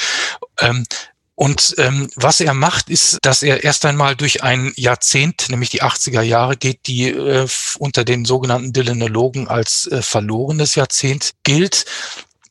Ähm, 0.59 0.85
und 1.41 1.73
ähm, 1.79 2.07
was 2.15 2.39
er 2.39 2.53
macht, 2.53 2.91
ist, 2.91 3.17
dass 3.23 3.41
er 3.41 3.63
erst 3.63 3.83
einmal 3.87 4.15
durch 4.15 4.43
ein 4.43 4.73
Jahrzehnt, 4.75 5.49
nämlich 5.49 5.71
die 5.71 5.81
80er 5.81 6.21
Jahre 6.21 6.55
geht, 6.55 6.85
die 6.85 7.09
äh, 7.09 7.47
unter 7.79 8.03
den 8.03 8.25
sogenannten 8.25 8.73
Dylanologen 8.73 9.47
als 9.47 9.87
äh, 9.87 10.03
verlorenes 10.03 10.75
Jahrzehnt 10.75 11.31
gilt 11.43 11.85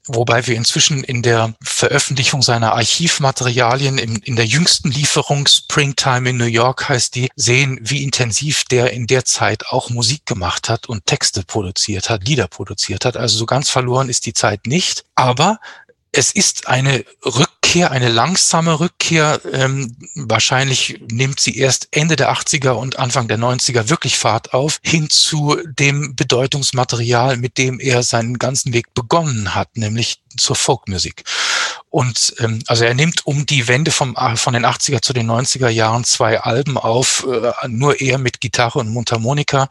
wobei 0.07 0.45
wir 0.49 0.57
inzwischen 0.57 1.05
in 1.05 1.23
der 1.23 1.55
Veröffentlichung 1.63 2.43
seiner 2.43 2.73
Archivmaterialien 2.73 3.97
in, 3.99 4.17
in 4.17 4.35
der 4.35 4.47
jüngsten 4.47 4.91
Lieferung 4.91 5.47
Springtime 5.47 6.31
in 6.31 6.37
New 6.37 6.47
York 6.47 6.89
heißt 6.89 7.15
die, 7.15 7.29
sehen, 7.37 7.79
wie 7.83 8.03
intensiv 8.03 8.65
der 8.65 8.93
in 8.93 9.07
der 9.07 9.25
Zeit 9.25 9.67
auch 9.69 9.91
Musik 9.91 10.27
gemacht 10.27 10.69
hat 10.69 10.89
und 10.89 11.07
Texte 11.07 11.45
produziert 11.45 12.11
hat, 12.11 12.27
Lieder 12.27 12.49
produziert 12.49 13.05
hat. 13.05 13.17
Also 13.17 13.39
so 13.39 13.47
ganz 13.47 13.69
verloren 13.69 14.09
ist 14.09 14.27
die 14.27 14.33
Zeit 14.33 14.67
nicht. 14.67 15.05
Aber 15.15 15.61
es 16.13 16.33
ist 16.33 16.69
eine 16.69 17.05
Rückkehr, 17.25 17.91
eine 17.91 18.09
langsame 18.09 18.81
Rückkehr. 18.81 19.41
Ähm, 19.53 19.97
wahrscheinlich 20.15 21.01
nimmt 21.11 21.41
sie 21.41 21.57
erst 21.57 21.89
Ende 21.93 22.17
der 22.17 22.33
80er 22.33 22.71
und 22.71 22.99
Anfang 22.99 23.29
der 23.29 23.39
90er 23.39 23.89
wirklich 23.89 24.19
Fahrt 24.19 24.53
auf, 24.53 24.81
hin 24.83 25.09
zu 25.09 25.57
dem 25.65 26.17
Bedeutungsmaterial, 26.17 27.37
mit 27.37 27.59
dem 27.59 27.79
er 27.79 28.03
seinen 28.03 28.39
ganzen 28.39 28.73
Weg 28.73 28.93
begonnen 28.95 29.55
hat, 29.55 29.77
nämlich 29.77 30.21
zur 30.37 30.57
Folkmusik. 30.57 31.25
Und 31.91 32.35
ähm, 32.39 32.63
also 32.69 32.85
er 32.85 32.95
nimmt 32.95 33.27
um 33.27 33.47
die 33.47 33.67
Wende 33.67 33.91
vom, 33.91 34.15
äh, 34.17 34.37
von 34.37 34.55
den 34.55 34.65
80er 34.65 35.03
zu 35.03 35.13
den 35.13 35.29
90er 35.29 35.69
Jahren 35.69 36.05
zwei 36.05 36.41
Alben 36.41 36.79
auf, 36.79 37.27
äh, 37.29 37.53
nur 37.67 38.01
eher 38.01 38.19
mit 38.19 38.41
Gitarre 38.41 38.79
und 38.79 38.91
Mundharmonika, 38.91 39.69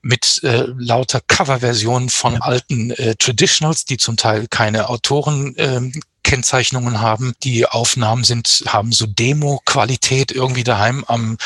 mit 0.00 0.40
äh, 0.44 0.64
lauter 0.78 1.20
Coverversionen 1.28 2.08
von 2.08 2.34
ja. 2.34 2.40
alten 2.40 2.90
äh, 2.92 3.16
Traditionals, 3.16 3.84
die 3.84 3.98
zum 3.98 4.16
Teil 4.16 4.46
keine 4.48 4.88
Autoren 4.88 5.54
ähm, 5.58 5.92
Kennzeichnungen 6.28 7.00
haben. 7.00 7.32
Die 7.42 7.64
Aufnahmen 7.64 8.22
sind, 8.22 8.62
haben 8.66 8.92
so 8.92 9.06
Demo-Qualität 9.06 10.30
irgendwie 10.30 10.62
daheim 10.62 11.02
am 11.06 11.38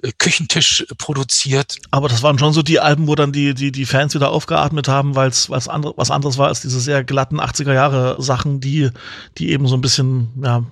äh, 0.00 0.10
Küchentisch 0.16 0.86
produziert. 0.96 1.76
Aber 1.90 2.08
das 2.08 2.22
waren 2.22 2.38
schon 2.38 2.54
so 2.54 2.62
die 2.62 2.80
Alben, 2.80 3.08
wo 3.08 3.14
dann 3.14 3.32
die, 3.32 3.52
die, 3.52 3.70
die 3.72 3.84
Fans 3.84 4.14
wieder 4.14 4.30
aufgeatmet 4.30 4.88
haben, 4.88 5.16
weil 5.16 5.28
es 5.28 5.50
was, 5.50 5.68
andere, 5.68 5.92
was 5.98 6.10
anderes 6.10 6.38
war 6.38 6.48
als 6.48 6.62
diese 6.62 6.80
sehr 6.80 7.04
glatten 7.04 7.40
80er 7.40 7.74
Jahre 7.74 8.22
Sachen, 8.22 8.60
die, 8.60 8.88
die 9.36 9.50
eben 9.50 9.68
so 9.68 9.76
ein 9.76 9.82
bisschen, 9.82 10.28
ja, 10.42 10.64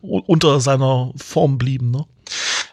unter 0.00 0.60
seiner 0.60 1.12
Form 1.16 1.58
blieben, 1.58 1.90
ne? 1.90 2.04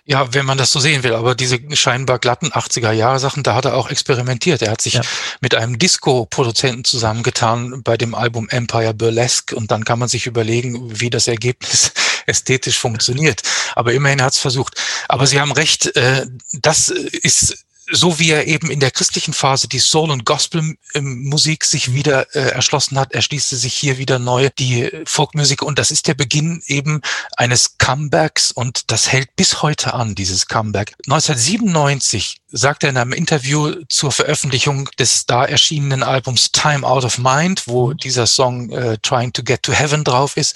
Ja, 0.10 0.34
wenn 0.34 0.48
man 0.48 0.58
das 0.58 0.72
so 0.72 0.80
sehen 0.80 1.04
will, 1.04 1.14
aber 1.14 1.36
diese 1.36 1.60
scheinbar 1.76 2.18
glatten 2.18 2.48
80er 2.48 2.92
Jahre 2.92 3.20
Sachen, 3.20 3.44
da 3.44 3.54
hat 3.54 3.66
er 3.66 3.76
auch 3.76 3.92
experimentiert. 3.92 4.64
Er 4.64 4.72
hat 4.72 4.82
sich 4.82 4.96
ja. 4.96 5.02
mit 5.40 5.54
einem 5.54 5.78
Disco-Produzenten 5.78 6.84
zusammengetan 6.84 7.84
bei 7.84 7.96
dem 7.96 8.16
Album 8.16 8.50
Empire 8.50 8.96
Burlesque 8.96 9.56
und 9.56 9.70
dann 9.70 9.86
kann 9.86 10.00
man 10.00 10.10
sich 10.10 10.26
überlegen, 10.26 11.00
wie 11.00 11.12
das 11.12 11.28
Ergebnis 11.28 11.92
ästhetisch 12.26 12.80
funktioniert. 12.80 13.44
Aber 13.76 13.94
immerhin 13.94 14.24
hat 14.24 14.34
es 14.34 14.40
versucht. 14.40 14.82
Aber 15.08 15.28
Sie 15.28 15.40
haben 15.40 15.52
recht, 15.52 15.96
äh, 15.96 16.26
das 16.54 16.90
ist 16.90 17.66
so 17.92 18.20
wie 18.20 18.32
er 18.32 18.48
eben 18.48 18.70
in 18.70 18.80
der 18.80 18.92
christlichen 18.92 19.34
Phase 19.34 19.68
die 19.68 19.80
Soul- 19.80 20.12
und 20.12 20.26
Gospel-Musik 20.26 21.64
sich 21.64 21.94
wieder 21.94 22.34
äh, 22.36 22.52
erschlossen 22.52 23.00
hat, 23.00 23.14
erschließt 23.14 23.50
sich 23.50 23.74
hier 23.74 23.98
wieder 23.98 24.20
neu 24.20 24.50
die 24.58 24.90
Folkmusik 25.06 25.62
und 25.62 25.80
das 25.80 25.92
ist 25.92 26.08
der 26.08 26.14
Beginn 26.14 26.62
eben 26.68 27.02
eines 27.38 27.78
Comebacks 27.78 28.52
und 28.52 28.92
das 28.92 29.12
hält 29.12 29.36
bis 29.36 29.62
heute 29.62 29.94
an, 29.94 30.16
dieses 30.16 30.48
Comeback. 30.48 30.94
1997 31.08 32.42
sagt 32.52 32.84
er 32.84 32.90
in 32.90 32.98
einem 32.98 33.14
Interview 33.14 33.76
zur 33.90 34.12
Veröffentlichung 34.12 34.90
des 34.98 35.26
da 35.26 35.46
erschienenen 35.46 36.04
Albums 36.04 36.52
Time 36.52 36.86
Out 36.86 37.06
of 37.06 37.18
Mind, 37.18 37.64
wo 37.68 37.94
dieser 37.94 38.28
Song 38.28 38.72
äh, 38.72 38.98
Trying 39.02 39.34
to 39.34 39.44
Get 39.44 39.64
to 39.64 39.74
Heaven 39.74 40.04
drauf 40.04 40.38
ist, 40.38 40.56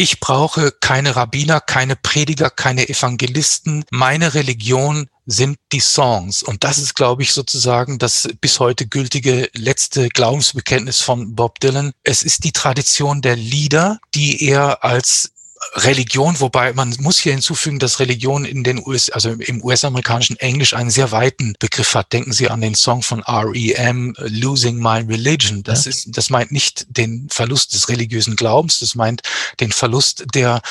ich 0.00 0.20
brauche 0.20 0.70
keine 0.70 1.16
Rabbiner, 1.16 1.60
keine 1.60 1.96
Prediger, 1.96 2.50
keine 2.50 2.88
Evangelisten. 2.88 3.84
Meine 3.90 4.32
Religion 4.34 5.08
sind 5.28 5.58
die 5.72 5.80
Songs. 5.80 6.42
Und 6.42 6.64
das 6.64 6.78
ist, 6.78 6.94
glaube 6.94 7.22
ich, 7.22 7.34
sozusagen 7.34 7.98
das 7.98 8.28
bis 8.40 8.60
heute 8.60 8.86
gültige 8.86 9.50
letzte 9.52 10.08
Glaubensbekenntnis 10.08 11.02
von 11.02 11.34
Bob 11.34 11.60
Dylan. 11.60 11.92
Es 12.02 12.22
ist 12.22 12.44
die 12.44 12.52
Tradition 12.52 13.20
der 13.20 13.36
Lieder, 13.36 13.98
die 14.14 14.42
er 14.48 14.82
als 14.82 15.32
Religion, 15.74 16.38
wobei 16.40 16.72
man 16.72 16.94
muss 17.00 17.18
hier 17.18 17.32
hinzufügen, 17.32 17.78
dass 17.78 18.00
Religion 18.00 18.44
in 18.44 18.64
den 18.64 18.84
US, 18.86 19.10
also 19.10 19.30
im 19.30 19.62
US-amerikanischen 19.62 20.36
Englisch 20.36 20.74
einen 20.74 20.90
sehr 20.90 21.10
weiten 21.10 21.54
Begriff 21.58 21.94
hat. 21.94 22.12
Denken 22.12 22.32
Sie 22.32 22.48
an 22.48 22.60
den 22.60 22.74
Song 22.74 23.02
von 23.02 23.22
R.E.M. 23.22 24.14
Losing 24.18 24.76
My 24.76 25.00
Religion. 25.00 25.62
Das 25.62 25.84
ja. 25.84 25.90
ist, 25.90 26.16
das 26.16 26.30
meint 26.30 26.52
nicht 26.52 26.86
den 26.88 27.28
Verlust 27.30 27.74
des 27.74 27.88
religiösen 27.88 28.36
Glaubens, 28.36 28.78
das 28.78 28.94
meint 28.94 29.22
den 29.60 29.72
Verlust 29.72 30.24
der, 30.34 30.62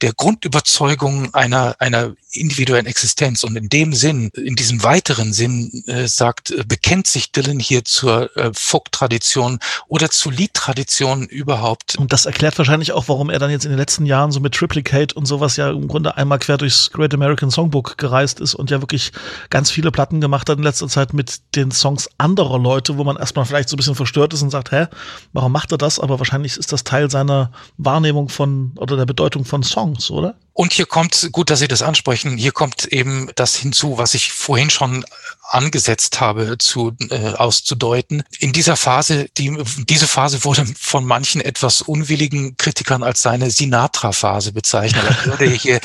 der 0.00 0.12
Grundüberzeugung 0.12 1.34
einer, 1.34 1.76
einer 1.78 2.14
individuellen 2.32 2.86
Existenz. 2.86 3.42
Und 3.44 3.56
in 3.56 3.68
dem 3.68 3.94
Sinn, 3.94 4.30
in 4.34 4.56
diesem 4.56 4.82
weiteren 4.82 5.32
Sinn, 5.32 5.84
äh, 5.86 6.06
sagt, 6.06 6.50
äh, 6.50 6.64
bekennt 6.66 7.06
sich 7.06 7.32
Dylan 7.32 7.58
hier 7.58 7.84
zur 7.84 8.34
äh, 8.36 8.50
Folk-Tradition 8.54 9.58
oder 9.88 10.10
zu 10.10 10.30
Liedtradition 10.30 11.26
überhaupt. 11.26 11.96
Und 11.96 12.12
das 12.12 12.26
erklärt 12.26 12.56
wahrscheinlich 12.58 12.92
auch, 12.92 13.08
warum 13.08 13.30
er 13.30 13.38
dann 13.38 13.50
jetzt 13.50 13.64
in 13.64 13.70
den 13.70 13.78
letzten 13.78 14.06
Jahren 14.06 14.32
so 14.32 14.35
mit 14.40 14.54
Triplicate 14.54 15.14
und 15.14 15.26
sowas 15.26 15.56
ja 15.56 15.70
im 15.70 15.88
Grunde 15.88 16.16
einmal 16.16 16.38
quer 16.38 16.56
durchs 16.56 16.90
Great 16.90 17.14
American 17.14 17.50
Songbook 17.50 17.98
gereist 17.98 18.40
ist 18.40 18.54
und 18.54 18.70
ja 18.70 18.80
wirklich 18.80 19.12
ganz 19.50 19.70
viele 19.70 19.90
Platten 19.90 20.20
gemacht 20.20 20.48
hat 20.48 20.58
in 20.58 20.64
letzter 20.64 20.88
Zeit 20.88 21.12
mit 21.12 21.40
den 21.54 21.70
Songs 21.70 22.08
anderer 22.18 22.58
Leute, 22.58 22.98
wo 22.98 23.04
man 23.04 23.16
erstmal 23.16 23.44
vielleicht 23.44 23.68
so 23.68 23.74
ein 23.74 23.78
bisschen 23.78 23.94
verstört 23.94 24.32
ist 24.34 24.42
und 24.42 24.50
sagt, 24.50 24.72
hä, 24.72 24.86
warum 25.32 25.52
macht 25.52 25.72
er 25.72 25.78
das? 25.78 26.00
Aber 26.00 26.18
wahrscheinlich 26.18 26.56
ist 26.56 26.72
das 26.72 26.84
Teil 26.84 27.10
seiner 27.10 27.50
Wahrnehmung 27.76 28.28
von 28.28 28.72
oder 28.76 28.96
der 28.96 29.06
Bedeutung 29.06 29.44
von 29.44 29.62
Songs, 29.62 30.10
oder? 30.10 30.36
Und 30.56 30.72
hier 30.72 30.86
kommt, 30.86 31.28
gut, 31.32 31.50
dass 31.50 31.58
Sie 31.58 31.68
das 31.68 31.82
ansprechen, 31.82 32.38
hier 32.38 32.50
kommt 32.50 32.86
eben 32.86 33.30
das 33.34 33.56
hinzu, 33.56 33.98
was 33.98 34.14
ich 34.14 34.32
vorhin 34.32 34.70
schon 34.70 35.04
angesetzt 35.42 36.18
habe 36.18 36.56
zu 36.56 36.96
äh, 37.10 37.34
auszudeuten. 37.34 38.22
In 38.38 38.54
dieser 38.54 38.76
Phase, 38.76 39.28
die, 39.36 39.54
diese 39.86 40.08
Phase 40.08 40.44
wurde 40.44 40.64
von 40.80 41.04
manchen 41.04 41.42
etwas 41.42 41.82
unwilligen 41.82 42.56
Kritikern 42.56 43.02
als 43.02 43.20
seine 43.20 43.50
Sinatra-Phase 43.50 44.52
bezeichnet. 44.52 45.04
Er 45.04 45.24
würde 45.26 45.50
hier 45.50 45.78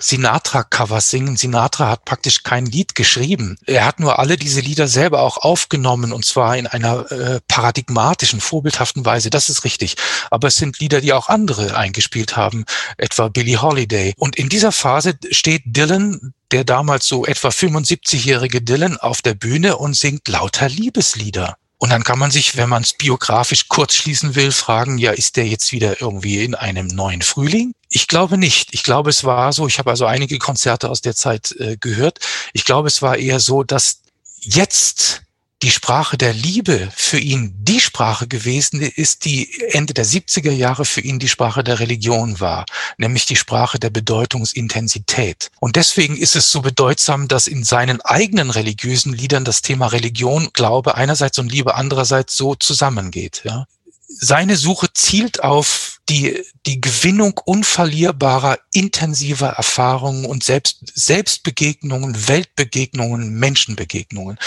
Sinatra-Covers 0.00 1.10
singen. 1.10 1.36
Sinatra 1.36 1.88
hat 1.90 2.04
praktisch 2.04 2.42
kein 2.42 2.66
Lied 2.66 2.94
geschrieben. 2.94 3.58
Er 3.66 3.84
hat 3.84 4.00
nur 4.00 4.18
alle 4.18 4.36
diese 4.36 4.60
Lieder 4.60 4.88
selber 4.88 5.22
auch 5.22 5.38
aufgenommen 5.38 6.12
und 6.12 6.24
zwar 6.24 6.56
in 6.56 6.66
einer 6.66 7.10
äh, 7.10 7.40
paradigmatischen, 7.48 8.40
vorbildhaften 8.40 9.04
Weise. 9.04 9.30
Das 9.30 9.48
ist 9.48 9.64
richtig. 9.64 9.96
Aber 10.30 10.48
es 10.48 10.56
sind 10.56 10.78
Lieder, 10.78 11.00
die 11.00 11.12
auch 11.12 11.28
andere 11.28 11.76
eingespielt 11.76 12.36
haben, 12.36 12.64
etwa 12.96 13.28
Billie 13.28 13.60
Holiday. 13.60 14.14
Und 14.16 14.36
in 14.36 14.48
dieser 14.48 14.72
Phase 14.72 15.18
steht 15.30 15.62
Dylan 15.66 16.32
der 16.52 16.64
damals 16.64 17.06
so 17.06 17.26
etwa 17.26 17.48
75-jährige 17.48 18.62
Dylan 18.62 18.98
auf 18.98 19.20
der 19.20 19.34
Bühne 19.34 19.76
und 19.78 19.96
singt 19.96 20.28
lauter 20.28 20.68
Liebeslieder. 20.68 21.56
Und 21.78 21.90
dann 21.90 22.04
kann 22.04 22.18
man 22.18 22.30
sich, 22.30 22.56
wenn 22.56 22.70
man 22.70 22.82
es 22.82 22.94
biografisch 22.94 23.68
kurz 23.68 23.94
schließen 23.94 24.34
will, 24.34 24.50
fragen, 24.50 24.96
ja, 24.96 25.12
ist 25.12 25.36
der 25.36 25.46
jetzt 25.46 25.72
wieder 25.72 26.00
irgendwie 26.00 26.42
in 26.42 26.54
einem 26.54 26.86
neuen 26.86 27.20
Frühling? 27.20 27.72
Ich 27.88 28.08
glaube 28.08 28.36
nicht. 28.38 28.74
Ich 28.74 28.82
glaube, 28.82 29.10
es 29.10 29.24
war 29.24 29.52
so, 29.52 29.66
ich 29.66 29.78
habe 29.78 29.90
also 29.90 30.06
einige 30.06 30.38
Konzerte 30.38 30.90
aus 30.90 31.00
der 31.00 31.14
Zeit 31.14 31.52
äh, 31.58 31.76
gehört. 31.76 32.18
Ich 32.52 32.64
glaube, 32.64 32.88
es 32.88 33.02
war 33.02 33.16
eher 33.16 33.40
so, 33.40 33.62
dass 33.62 34.02
jetzt 34.40 35.22
die 35.62 35.70
Sprache 35.70 36.18
der 36.18 36.34
Liebe 36.34 36.90
für 36.94 37.18
ihn 37.18 37.54
die 37.58 37.80
Sprache 37.80 38.28
gewesen 38.28 38.82
ist, 38.82 39.24
die 39.24 39.48
Ende 39.70 39.94
der 39.94 40.04
70er 40.04 40.50
Jahre 40.50 40.84
für 40.84 41.00
ihn 41.00 41.18
die 41.18 41.28
Sprache 41.28 41.64
der 41.64 41.80
Religion 41.80 42.40
war, 42.40 42.66
nämlich 42.98 43.24
die 43.24 43.36
Sprache 43.36 43.78
der 43.78 43.90
Bedeutungsintensität. 43.90 45.50
Und 45.58 45.76
deswegen 45.76 46.16
ist 46.16 46.36
es 46.36 46.50
so 46.52 46.60
bedeutsam, 46.60 47.26
dass 47.26 47.46
in 47.46 47.64
seinen 47.64 48.02
eigenen 48.02 48.50
religiösen 48.50 49.14
Liedern 49.14 49.44
das 49.44 49.62
Thema 49.62 49.86
Religion, 49.86 50.50
Glaube 50.52 50.94
einerseits 50.94 51.38
und 51.38 51.50
Liebe 51.50 51.74
andererseits 51.74 52.36
so 52.36 52.54
zusammengeht. 52.54 53.40
Ja 53.44 53.66
seine 54.08 54.56
Suche 54.56 54.92
zielt 54.92 55.42
auf 55.42 56.00
die, 56.08 56.44
die 56.66 56.80
Gewinnung 56.80 57.40
unverlierbarer, 57.44 58.58
intensiver 58.72 59.48
Erfahrungen 59.48 60.24
und 60.24 60.44
Selbst, 60.44 60.78
Selbstbegegnungen, 60.94 62.28
Weltbegegnungen, 62.28 63.34
Menschenbegegnungen. 63.34 64.38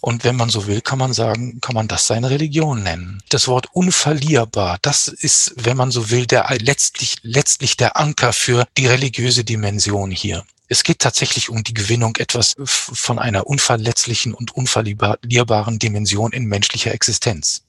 Und 0.00 0.24
wenn 0.24 0.36
man 0.36 0.48
so 0.48 0.66
will, 0.66 0.80
kann 0.80 0.98
man 0.98 1.12
sagen, 1.12 1.60
kann 1.60 1.74
man 1.74 1.88
das 1.88 2.06
seine 2.06 2.30
Religion 2.30 2.82
nennen. 2.82 3.22
Das 3.28 3.48
Wort 3.48 3.68
unverlierbar, 3.72 4.78
das 4.82 5.08
ist, 5.08 5.52
wenn 5.56 5.76
man 5.76 5.90
so 5.90 6.10
will, 6.10 6.26
der 6.26 6.46
letztlich, 6.60 7.16
letztlich 7.22 7.76
der 7.76 7.96
Anker 7.96 8.32
für 8.32 8.66
die 8.76 8.86
religiöse 8.86 9.44
Dimension 9.44 10.10
hier. 10.10 10.44
Es 10.68 10.84
geht 10.84 11.00
tatsächlich 11.00 11.50
um 11.50 11.64
die 11.64 11.74
Gewinnung 11.74 12.14
etwas 12.16 12.54
von 12.64 13.18
einer 13.18 13.48
unverletzlichen 13.48 14.32
und 14.32 14.54
unverlierbaren 14.54 15.80
Dimension 15.80 16.32
in 16.32 16.44
menschlicher 16.44 16.94
Existenz 16.94 17.62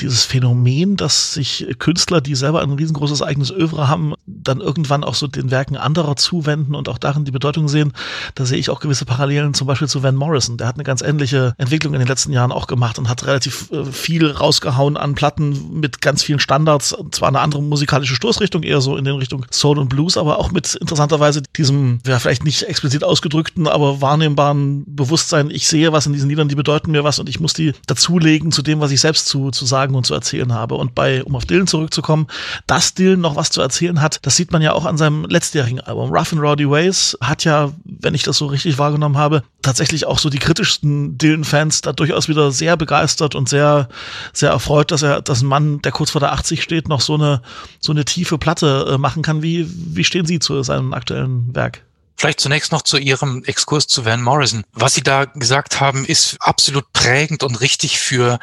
dieses 0.00 0.24
Phänomen, 0.24 0.96
dass 0.96 1.34
sich 1.34 1.66
Künstler, 1.78 2.20
die 2.20 2.34
selber 2.34 2.62
ein 2.62 2.72
riesengroßes 2.72 3.22
eigenes 3.22 3.50
Övre 3.50 3.88
haben, 3.88 4.14
dann 4.26 4.60
irgendwann 4.60 5.04
auch 5.04 5.14
so 5.14 5.26
den 5.26 5.50
Werken 5.50 5.76
anderer 5.76 6.16
zuwenden 6.16 6.74
und 6.74 6.88
auch 6.88 6.98
darin 6.98 7.24
die 7.24 7.30
Bedeutung 7.30 7.68
sehen, 7.68 7.92
da 8.34 8.44
sehe 8.44 8.58
ich 8.58 8.70
auch 8.70 8.80
gewisse 8.80 9.04
Parallelen 9.04 9.54
zum 9.54 9.66
Beispiel 9.66 9.88
zu 9.88 10.02
Van 10.02 10.14
Morrison. 10.14 10.56
Der 10.56 10.66
hat 10.66 10.76
eine 10.76 10.84
ganz 10.84 11.02
ähnliche 11.02 11.54
Entwicklung 11.58 11.94
in 11.94 12.00
den 12.00 12.08
letzten 12.08 12.32
Jahren 12.32 12.52
auch 12.52 12.66
gemacht 12.66 12.98
und 12.98 13.08
hat 13.08 13.26
relativ 13.26 13.70
äh, 13.70 13.84
viel 13.84 14.30
rausgehauen 14.30 14.96
an 14.96 15.14
Platten 15.14 15.80
mit 15.80 16.00
ganz 16.00 16.22
vielen 16.22 16.40
Standards. 16.40 16.96
Zwar 17.10 17.28
eine 17.28 17.40
andere 17.40 17.62
musikalische 17.62 18.14
Stoßrichtung, 18.14 18.62
eher 18.62 18.80
so 18.80 18.96
in 18.96 19.04
den 19.04 19.16
Richtung 19.16 19.46
Soul 19.50 19.78
und 19.78 19.88
Blues, 19.88 20.16
aber 20.16 20.38
auch 20.38 20.50
mit 20.50 20.74
interessanterweise 20.74 21.42
diesem, 21.56 22.00
ja, 22.06 22.18
vielleicht 22.18 22.44
nicht 22.44 22.62
explizit 22.64 23.04
ausgedrückten, 23.04 23.66
aber 23.66 24.00
wahrnehmbaren 24.00 24.84
Bewusstsein. 24.86 25.50
Ich 25.50 25.66
sehe 25.66 25.92
was 25.92 26.06
in 26.06 26.12
diesen 26.12 26.28
Liedern, 26.28 26.48
die 26.48 26.54
bedeuten 26.54 26.90
mir 26.90 27.04
was 27.04 27.18
und 27.18 27.28
ich 27.28 27.40
muss 27.40 27.52
die 27.52 27.72
dazulegen 27.86 28.52
zu 28.52 28.62
dem, 28.62 28.80
was 28.80 28.90
ich 28.90 29.00
selbst 29.00 29.26
zu, 29.26 29.50
zu 29.50 29.64
sagen 29.66 29.83
sagen 29.84 29.94
und 29.94 30.06
zu 30.06 30.14
erzählen 30.14 30.52
habe. 30.52 30.74
Und 30.76 30.94
bei, 30.94 31.22
um 31.24 31.36
auf 31.36 31.44
Dylan 31.44 31.66
zurückzukommen, 31.66 32.26
dass 32.66 32.94
Dylan 32.94 33.20
noch 33.20 33.36
was 33.36 33.50
zu 33.50 33.60
erzählen 33.60 34.00
hat, 34.00 34.20
das 34.22 34.36
sieht 34.36 34.50
man 34.50 34.62
ja 34.62 34.72
auch 34.72 34.86
an 34.86 34.96
seinem 34.96 35.26
letztjährigen 35.26 35.80
Album. 35.80 36.10
Rough 36.10 36.32
and 36.32 36.40
Rowdy 36.40 36.68
Ways 36.68 37.16
hat 37.20 37.44
ja, 37.44 37.72
wenn 37.84 38.14
ich 38.14 38.22
das 38.22 38.38
so 38.38 38.46
richtig 38.46 38.78
wahrgenommen 38.78 39.18
habe, 39.18 39.42
tatsächlich 39.62 40.06
auch 40.06 40.18
so 40.18 40.30
die 40.30 40.38
kritischsten 40.38 41.18
Dylan-Fans 41.18 41.82
da 41.82 41.92
durchaus 41.92 42.28
wieder 42.28 42.50
sehr 42.50 42.76
begeistert 42.76 43.34
und 43.34 43.48
sehr, 43.48 43.88
sehr 44.32 44.50
erfreut, 44.50 44.90
dass 44.90 45.02
er, 45.02 45.20
dass 45.20 45.42
ein 45.42 45.46
Mann, 45.46 45.82
der 45.82 45.92
kurz 45.92 46.10
vor 46.10 46.20
der 46.20 46.32
80 46.32 46.62
steht, 46.62 46.88
noch 46.88 47.00
so 47.00 47.14
eine, 47.14 47.42
so 47.80 47.92
eine 47.92 48.04
tiefe 48.04 48.38
Platte 48.38 48.86
äh, 48.94 48.98
machen 48.98 49.22
kann. 49.22 49.42
Wie, 49.42 49.66
wie 49.68 50.04
stehen 50.04 50.26
Sie 50.26 50.38
zu 50.38 50.62
seinem 50.62 50.94
aktuellen 50.94 51.54
Werk? 51.54 51.83
Vielleicht 52.16 52.40
zunächst 52.40 52.72
noch 52.72 52.82
zu 52.82 52.96
Ihrem 52.96 53.44
Exkurs 53.44 53.86
zu 53.86 54.04
Van 54.04 54.22
Morrison. 54.22 54.64
Was 54.72 54.94
Sie 54.94 55.02
da 55.02 55.24
gesagt 55.24 55.80
haben, 55.80 56.04
ist 56.04 56.36
absolut 56.40 56.92
prägend 56.92 57.42
und 57.42 57.60
richtig 57.60 57.98
für 57.98 58.38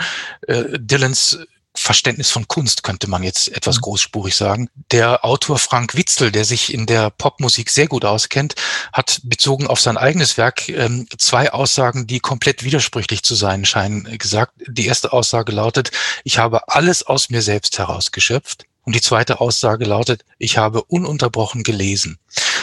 äh, 0.47 0.63
Dylans 0.77 1.39
Verständnis 1.73 2.29
von 2.29 2.47
Kunst, 2.47 2.83
könnte 2.83 3.09
man 3.09 3.23
jetzt 3.23 3.47
etwas 3.49 3.77
mhm. 3.77 3.81
großspurig 3.81 4.35
sagen. 4.35 4.69
Der 4.91 5.23
Autor 5.23 5.57
Frank 5.57 5.95
Witzel, 5.95 6.31
der 6.31 6.43
sich 6.43 6.73
in 6.73 6.85
der 6.85 7.09
Popmusik 7.11 7.69
sehr 7.69 7.87
gut 7.87 8.03
auskennt, 8.03 8.55
hat 8.91 9.21
bezogen 9.23 9.67
auf 9.67 9.79
sein 9.79 9.97
eigenes 9.97 10.37
Werk 10.37 10.67
ähm, 10.67 11.07
zwei 11.17 11.53
Aussagen, 11.53 12.07
die 12.07 12.19
komplett 12.19 12.63
widersprüchlich 12.63 13.23
zu 13.23 13.35
sein 13.35 13.63
scheinen, 13.63 14.17
gesagt. 14.17 14.53
Die 14.67 14.85
erste 14.85 15.13
Aussage 15.13 15.51
lautet, 15.53 15.91
ich 16.23 16.37
habe 16.37 16.67
alles 16.67 17.03
aus 17.03 17.29
mir 17.29 17.41
selbst 17.41 17.79
herausgeschöpft. 17.79 18.65
Und 18.83 18.95
die 18.95 19.01
zweite 19.01 19.39
Aussage 19.39 19.85
lautet, 19.85 20.25
ich 20.39 20.57
habe 20.57 20.83
ununterbrochen 20.83 21.61
gelesen. 21.61 22.17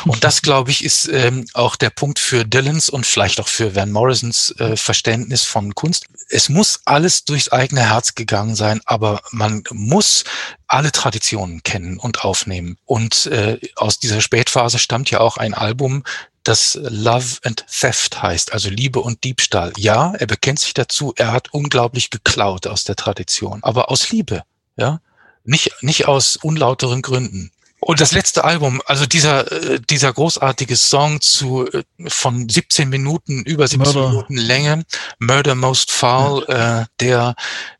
Und 0.07 0.25
das, 0.25 0.43
glaube 0.43 0.71
ich, 0.71 0.85
ist 0.85 1.09
ähm, 1.09 1.47
auch 1.55 1.77
der 1.77 1.91
Punkt 1.91 2.19
für 2.19 2.45
Dylans 2.45 2.89
und 2.89 3.07
vielleicht 3.07 3.41
auch 3.41 3.49
für 3.49 3.75
Van 3.75 3.91
Morrisons 3.91 4.55
äh, 4.59 4.77
Verständnis 4.77 5.45
von 5.45 5.75
Kunst. 5.75 6.07
Es 6.31 6.49
muss 6.49 6.81
alles 6.85 7.25
durchs 7.25 7.51
eigene 7.51 7.89
Herz 7.89 8.15
gegangen 8.15 8.55
sein, 8.55 8.81
aber 8.85 9.23
man 9.31 9.65
muss 9.71 10.25
alle 10.67 10.93
Traditionen 10.93 11.63
kennen 11.63 11.99
und 11.99 12.25
aufnehmen. 12.25 12.77
Und 12.85 13.27
äh, 13.27 13.59
aus 13.77 13.99
dieser 13.99 14.21
Spätphase 14.21 14.79
stammt 14.79 15.11
ja 15.11 15.21
auch 15.21 15.37
ein 15.37 15.55
Album, 15.55 16.05
das 16.49 16.79
Love 16.81 17.37
and 17.43 17.67
Theft 17.69 18.23
heißt, 18.23 18.53
also 18.55 18.71
Liebe 18.71 19.01
und 19.01 19.23
Diebstahl. 19.23 19.73
Ja, 19.77 20.15
er 20.15 20.27
bekennt 20.27 20.61
sich 20.61 20.73
dazu, 20.73 21.13
er 21.17 21.33
hat 21.33 21.53
unglaublich 21.53 22.09
geklaut 22.09 22.67
aus 22.67 22.85
der 22.85 22.97
Tradition, 22.97 23.63
aber 23.63 23.91
aus 23.91 24.11
Liebe, 24.11 24.45
ja, 24.77 25.01
nicht, 25.45 25.73
nicht 25.83 26.07
aus 26.07 26.37
unlauteren 26.37 27.03
Gründen. 27.03 27.51
Und 27.81 28.01
das 28.01 28.13
letzte 28.13 28.45
Album, 28.45 28.83
also 28.87 29.07
dieser, 29.07 29.51
äh, 29.53 29.81
dieser 29.81 30.13
großartige 30.13 30.77
Song 30.77 31.21
zu, 31.21 31.67
äh, 31.67 31.85
von 32.09 32.49
17 32.49 32.89
Minuten, 32.89 33.43
über 33.45 33.69
17 33.69 33.95
Murder. 33.95 34.09
Minuten 34.09 34.37
Länge, 34.37 34.85
Murder 35.21 35.55
Most 35.55 35.93
Foul, 35.93 36.45
ja. 36.49 36.83
äh, 36.83 36.87
der 37.01 37.35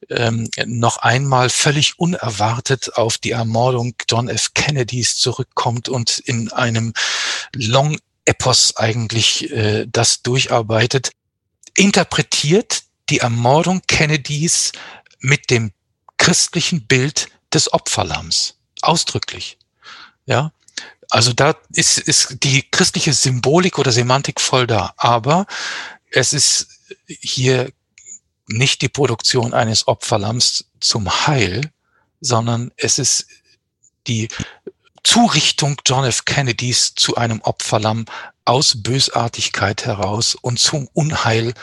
ähm, 0.09 0.49
noch 0.67 0.99
einmal 0.99 1.51
völlig 1.51 1.99
unerwartet 1.99 2.95
auf 2.95 3.19
die 3.19 3.33
Ermordung 3.33 3.95
John 4.09 4.29
F. 4.29 4.55
Kennedys 4.55 5.17
zurückkommt 5.17 5.89
und 5.89 6.19
in 6.19 6.51
einem 6.53 6.93
Long 7.55 7.99
Epos 8.25 8.77
eigentlich 8.77 9.51
äh, 9.51 9.87
das 9.91 10.23
durcharbeitet, 10.23 11.11
interpretiert 11.77 12.83
die 13.11 13.19
Ermordung 13.19 13.83
Kennedys 13.87 14.73
mit 15.21 15.51
dem 15.51 15.73
christlichen 16.19 16.87
Bild 16.87 17.29
des 17.53 17.73
Opferlamms. 17.73 18.57
Ausdrücklich. 18.83 19.58
Ja. 20.29 20.53
Also 21.11 21.33
da 21.33 21.57
ist, 21.73 21.99
ist 21.99 22.37
die 22.45 22.63
christliche 22.71 23.15
Symbolik 23.15 23.79
oder 23.79 23.91
Semantik 23.91 24.41
voll 24.41 24.67
da. 24.67 24.93
Aber 24.99 25.47
es 26.11 26.33
ist 26.33 26.69
hier 27.07 27.73
nicht 28.47 28.83
die 28.83 28.89
Produktion 28.89 29.55
eines 29.55 29.89
Opferlamms 29.89 30.67
zum 30.81 31.27
Heil, 31.27 31.73
sondern 32.21 32.71
es 32.77 32.99
ist 32.99 33.27
die 34.07 34.29
Zurichtung 35.03 35.81
John 35.87 36.05
F. 36.05 36.27
Kennedys 36.27 36.95
zu 36.95 37.17
einem 37.17 37.41
Opferlamm 37.41 38.05
aus 38.45 38.83
Bösartigkeit 38.83 39.87
heraus 39.87 40.35
und 40.35 40.59
zum 40.59 40.89
Unheil 40.93 41.55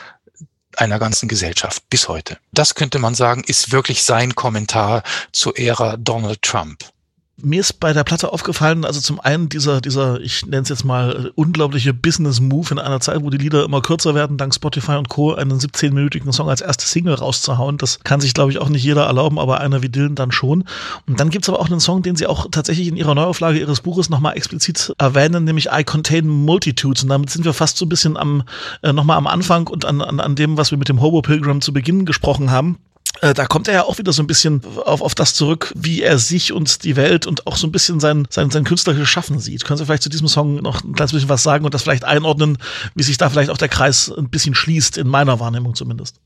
einer 0.78 0.98
ganzen 1.00 1.30
Gesellschaft 1.30 1.88
bis 1.90 2.08
heute. 2.08 2.40
Das 2.52 2.74
könnte 2.74 2.98
man 2.98 3.14
sagen, 3.14 3.44
ist 3.44 3.72
wirklich 3.72 4.04
sein 4.04 4.34
Kommentar 4.34 5.04
zur 5.32 5.58
Ära 5.58 5.98
Donald 5.98 6.42
Trump. 6.42 6.95
Mir 7.42 7.60
ist 7.60 7.82
bei 7.82 7.92
der 7.92 8.06
Platte 8.06 8.32
aufgefallen, 8.32 8.86
also 8.86 9.02
zum 9.02 9.20
einen 9.20 9.50
dieser, 9.50 9.82
dieser, 9.82 10.22
ich 10.22 10.46
nenne 10.46 10.62
es 10.62 10.70
jetzt 10.70 10.86
mal, 10.86 11.34
unglaubliche 11.36 11.94
Business-Move 11.94 12.72
in 12.72 12.80
einer 12.80 13.02
Zeit, 13.02 13.22
wo 13.22 13.30
die 13.30 13.38
Lieder 13.38 13.66
immer 13.66 13.82
kürzer 13.82 14.16
werden, 14.16 14.38
dank 14.38 14.56
Spotify 14.56 14.94
und 14.94 15.10
Co., 15.10 15.34
einen 15.34 15.60
17-minütigen 15.60 16.32
Song 16.32 16.48
als 16.48 16.62
erste 16.62 16.88
Single 16.88 17.16
rauszuhauen. 17.16 17.78
Das 17.78 18.00
kann 18.00 18.22
sich, 18.22 18.34
glaube 18.34 18.52
ich, 18.52 18.60
auch 18.60 18.70
nicht 18.70 18.86
jeder 18.86 19.06
erlauben, 19.06 19.38
aber 19.38 19.60
einer 19.60 19.82
wie 19.82 19.90
Dylan 19.90 20.16
dann 20.16 20.32
schon. 20.32 20.64
Und 21.08 21.20
dann 21.20 21.30
gibt's 21.30 21.50
aber 21.50 21.60
auch 21.60 21.70
einen 21.70 21.82
Song, 21.82 22.04
den 22.04 22.16
sie 22.16 22.26
auch 22.26 22.48
tatsächlich 22.52 22.88
in 22.88 22.96
ihrer 22.96 23.16
Neuauflage 23.16 23.60
ihres 23.60 23.82
Buches 23.82 24.10
nochmal 24.10 24.38
explizit 24.38 24.94
erwähnen, 24.98 25.44
nämlich 25.44 25.68
I 25.74 25.84
Contain 25.84 26.30
Multitudes. 26.30 27.04
Und 27.04 27.10
damit 27.10 27.32
sind 27.32 27.44
wir 27.44 27.54
fast 27.54 27.76
so 27.76 27.86
ein 27.86 27.90
bisschen 27.90 28.16
am, 28.16 28.44
äh, 28.82 28.94
nochmal 28.94 29.18
am 29.18 29.28
Anfang 29.28 29.68
und 29.68 29.84
an, 29.84 30.02
an, 30.02 30.22
an 30.22 30.36
dem, 30.36 30.56
was 30.56 30.72
wir 30.72 30.78
mit 30.78 30.88
dem 30.88 31.02
Hobo 31.02 31.22
Pilgrim 31.22 31.60
zu 31.60 31.74
Beginn 31.74 32.06
gesprochen 32.06 32.50
haben. 32.50 32.78
Äh, 33.22 33.34
da 33.34 33.46
kommt 33.46 33.68
er 33.68 33.74
ja 33.74 33.84
auch 33.84 33.98
wieder 33.98 34.14
so 34.14 34.22
ein 34.24 34.28
bisschen 34.28 34.62
auf, 34.86 35.02
auf 35.02 35.16
das 35.16 35.34
zurück, 35.34 35.72
wie 35.76 36.02
er 36.02 36.18
sich 36.18 36.52
und 36.52 36.84
die 36.84 36.96
Welt 36.96 37.26
und 37.26 37.48
auch 37.48 37.56
so 37.56 37.68
ein 37.68 37.72
bisschen 37.72 38.00
sein, 38.00 38.28
sein, 38.30 38.52
sein 38.52 38.64
künstlerisches 38.64 39.10
Schaffen 39.10 39.40
sieht. 39.40 39.66
Können 39.66 39.78
Sie 39.78 39.86
vielleicht 39.86 40.04
zu 40.04 40.10
diesem 40.10 40.28
Song 40.28 40.56
noch 40.56 40.84
ein 40.84 40.94
kleines 40.94 41.14
bisschen 41.14 41.30
was 41.30 41.44
sagen 41.44 41.66
und 41.66 41.74
das 41.74 41.84
vielleicht 41.84 42.04
einordnen, 42.04 42.58
wie 42.94 43.04
sich 43.04 43.18
da 43.18 43.30
vielleicht 43.30 43.50
auch 43.50 43.58
der 43.58 43.70
Kreis 43.70 44.12
ein 44.16 44.30
bisschen 44.30 44.56
schließt, 44.56 44.98
in 44.98 45.08
meiner 45.08 45.40
Wahrnehmung 45.40 45.76
zumindest? 45.76 46.18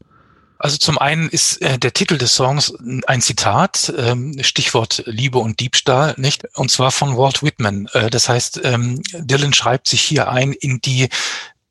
Also 0.62 0.75
zum 0.75 0.97
einen 0.97 1.30
ist 1.30 1.62
äh, 1.62 1.80
der 1.80 1.93
Titel 1.93 2.17
des 2.17 2.36
Songs 2.36 2.73
ein 3.08 3.21
Zitat, 3.21 3.93
ähm, 3.97 4.36
Stichwort 4.41 5.04
Liebe 5.06 5.38
und 5.38 5.62
Diebstahl, 5.62 6.15
nicht? 6.17 6.43
Und 6.56 6.69
zwar 6.69 6.91
von 6.91 7.15
Walt 7.15 7.41
Whitman. 7.41 7.88
Äh, 7.93 8.10
das 8.10 8.28
heißt, 8.28 8.60
ähm, 8.65 9.02
Dylan 9.13 9.54
schreibt 9.54 9.88
sich 9.88 10.02
hier 10.02 10.30
ein 10.30 10.52
in 10.52 10.82
die 10.82 11.08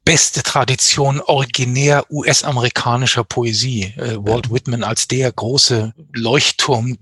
beste 0.09 0.42
Tradition 0.42 1.21
originär 1.21 2.07
US-amerikanischer 2.09 3.25
Poesie. 3.25 3.92
Äh, 3.99 4.16
Walt 4.16 4.51
Whitman 4.51 4.83
als 4.83 5.07
der 5.07 5.31
große 5.31 5.92
Leuchtturm 6.14 6.97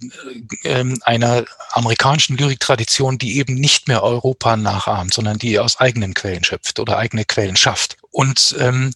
äh, 0.64 0.84
einer 1.02 1.44
amerikanischen 1.70 2.36
Lyriktradition, 2.36 3.16
die 3.16 3.38
eben 3.38 3.54
nicht 3.54 3.86
mehr 3.86 4.02
Europa 4.02 4.56
nachahmt, 4.56 5.14
sondern 5.14 5.38
die 5.38 5.60
aus 5.60 5.78
eigenen 5.78 6.14
Quellen 6.14 6.42
schöpft 6.42 6.80
oder 6.80 6.98
eigene 6.98 7.24
Quellen 7.24 7.54
schafft. 7.54 7.96
Und 8.10 8.56
ähm, 8.58 8.92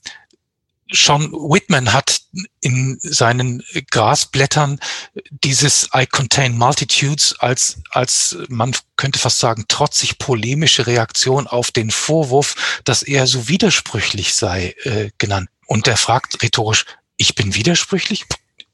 Sean 0.93 1.33
Whitman 1.33 1.93
hat 1.93 2.23
in 2.61 2.99
seinen 3.01 3.63
Grasblättern 3.91 4.81
dieses 5.31 5.89
I 5.95 6.07
contain 6.07 6.57
multitudes 6.57 7.37
als, 7.39 7.81
als 7.91 8.37
man 8.49 8.75
könnte 8.97 9.19
fast 9.19 9.39
sagen, 9.39 9.65
trotzig 9.69 10.19
polemische 10.19 10.87
Reaktion 10.87 11.47
auf 11.47 11.71
den 11.71 11.91
Vorwurf, 11.91 12.81
dass 12.85 13.03
er 13.03 13.27
so 13.27 13.49
widersprüchlich 13.49 14.35
sei, 14.35 14.75
äh, 14.83 15.11
genannt. 15.19 15.49
Und 15.67 15.87
er 15.87 15.97
fragt 15.97 16.43
rhetorisch, 16.43 16.85
ich 17.17 17.35
bin 17.35 17.55
widersprüchlich? 17.55 18.25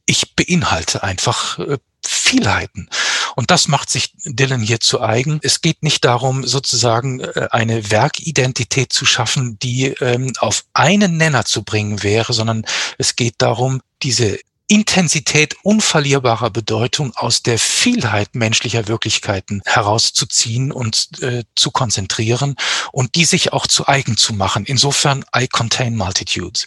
Ich 0.07 0.35
beinhalte 0.35 1.03
einfach 1.03 1.59
äh, 1.59 1.79
Vielheiten. 2.05 2.89
Und 3.35 3.51
das 3.51 3.69
macht 3.69 3.91
sich 3.91 4.13
Dylan 4.25 4.61
hier 4.61 4.81
zu 4.81 5.01
eigen. 5.01 5.41
Es 5.43 5.61
geht 5.61 5.83
nicht 5.83 6.05
darum, 6.05 6.47
sozusagen 6.47 7.21
äh, 7.21 7.49
eine 7.51 7.91
Werkidentität 7.91 8.93
zu 8.93 9.05
schaffen, 9.05 9.59
die 9.59 9.89
ähm, 10.01 10.33
auf 10.39 10.65
einen 10.73 11.17
Nenner 11.17 11.45
zu 11.45 11.63
bringen 11.63 12.03
wäre, 12.03 12.33
sondern 12.33 12.65
es 12.99 13.17
geht 13.17 13.35
darum, 13.39 13.83
diese 14.03 14.39
Intensität 14.69 15.57
unverlierbarer 15.63 16.51
Bedeutung 16.51 17.15
aus 17.15 17.43
der 17.43 17.59
Vielheit 17.59 18.35
menschlicher 18.35 18.89
Wirklichkeiten 18.89 19.63
herauszuziehen 19.65 20.73
und 20.73 21.23
äh, 21.23 21.45
zu 21.55 21.71
konzentrieren 21.71 22.57
und 22.91 23.15
die 23.15 23.25
sich 23.25 23.53
auch 23.53 23.69
zu 23.69 23.87
eigen 23.87 24.17
zu 24.17 24.35
machen. 24.35 24.65
Insofern 24.65 25.25
I 25.37 25.47
contain 25.47 25.97
multitudes. 25.97 26.67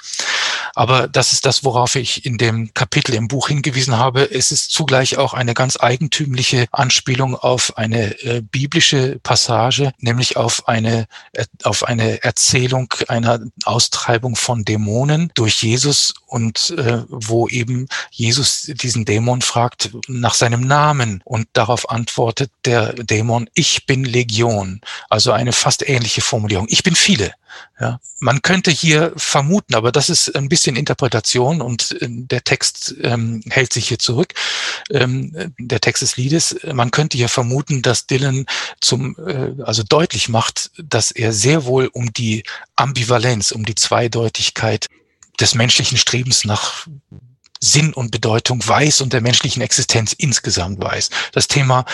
Aber 0.80 1.10
das 1.10 1.34
ist 1.34 1.46
das, 1.46 1.66
worauf 1.66 1.96
ich 1.96 2.26
in 2.26 2.38
dem 2.38 2.74
Kapitel 2.74 3.14
im 3.14 3.28
Buch 3.28 3.50
hingewiesen 3.50 3.98
habe. 3.98 4.32
Es 4.32 4.50
ist 4.50 4.72
zugleich 4.72 5.18
auch 5.18 5.34
eine 5.34 5.54
ganz 5.54 5.78
eigentümliche 5.78 6.68
Anspielung 6.72 7.36
auf 7.36 7.78
eine 7.78 8.18
äh, 8.22 8.42
biblische 8.42 9.20
Passage, 9.22 9.92
nämlich 10.00 10.38
auf 10.38 10.70
eine, 10.70 11.08
äh, 11.34 11.44
auf 11.64 11.84
eine 11.84 12.24
Erzählung 12.24 12.94
einer 13.10 13.42
Austreibung 13.66 14.38
von 14.38 14.64
Dämonen 14.64 15.34
durch 15.34 15.62
Jesus 15.62 16.14
und 16.28 16.70
äh, 16.70 17.04
wo 17.10 17.50
eben 17.50 17.90
Jesus 18.10 18.72
diesen 18.74 19.04
Dämon 19.04 19.42
fragt 19.42 19.92
nach 20.08 20.34
seinem 20.34 20.62
Namen 20.62 21.22
und 21.26 21.50
darauf 21.52 21.90
antwortet 21.90 22.52
der 22.64 22.94
Dämon, 22.94 23.50
ich 23.54 23.86
bin 23.86 24.06
Legion. 24.06 24.80
Also 25.10 25.34
eine 25.34 25.52
fast 25.52 25.90
ähnliche 25.90 26.22
Formulierung. 26.22 26.68
Ich 26.70 26.84
bin 26.84 26.96
viele. 26.96 27.34
Ja, 27.80 28.00
man 28.20 28.42
könnte 28.42 28.72
hier 28.72 29.14
vermuten, 29.16 29.74
aber 29.76 29.92
das 29.92 30.10
ist 30.10 30.36
ein 30.36 30.50
bisschen 30.50 30.69
Interpretation 30.76 31.62
und 31.62 31.98
äh, 32.02 32.08
der 32.10 32.44
Text 32.44 32.96
ähm, 33.02 33.42
hält 33.50 33.74
sich 33.74 33.88
hier 33.88 34.00
zurück. 34.00 34.34
Ähm, 34.90 35.54
der 35.58 35.82
Text 35.82 36.02
des 36.02 36.18
Liedes. 36.18 36.56
Man 36.72 36.92
könnte 36.92 37.18
hier 37.18 37.30
vermuten, 37.30 37.82
dass 37.82 38.08
Dylan 38.08 38.46
zum, 38.82 39.16
äh, 39.26 39.62
also 39.64 39.84
deutlich 39.84 40.30
macht, 40.30 40.72
dass 40.78 41.12
er 41.12 41.34
sehr 41.34 41.66
wohl 41.66 41.88
um 41.88 42.12
die 42.14 42.44
Ambivalenz, 42.76 43.52
um 43.52 43.66
die 43.66 43.76
Zweideutigkeit 43.76 44.88
des 45.40 45.56
menschlichen 45.56 45.98
Strebens 45.98 46.46
nach 46.46 46.88
Sinn 47.60 47.94
und 47.94 48.12
Bedeutung 48.12 48.66
weiß 48.66 49.02
und 49.02 49.14
der 49.14 49.22
menschlichen 49.22 49.62
Existenz 49.62 50.14
insgesamt 50.14 50.82
weiß. 50.82 51.10
Das 51.34 51.48
Thema 51.48 51.86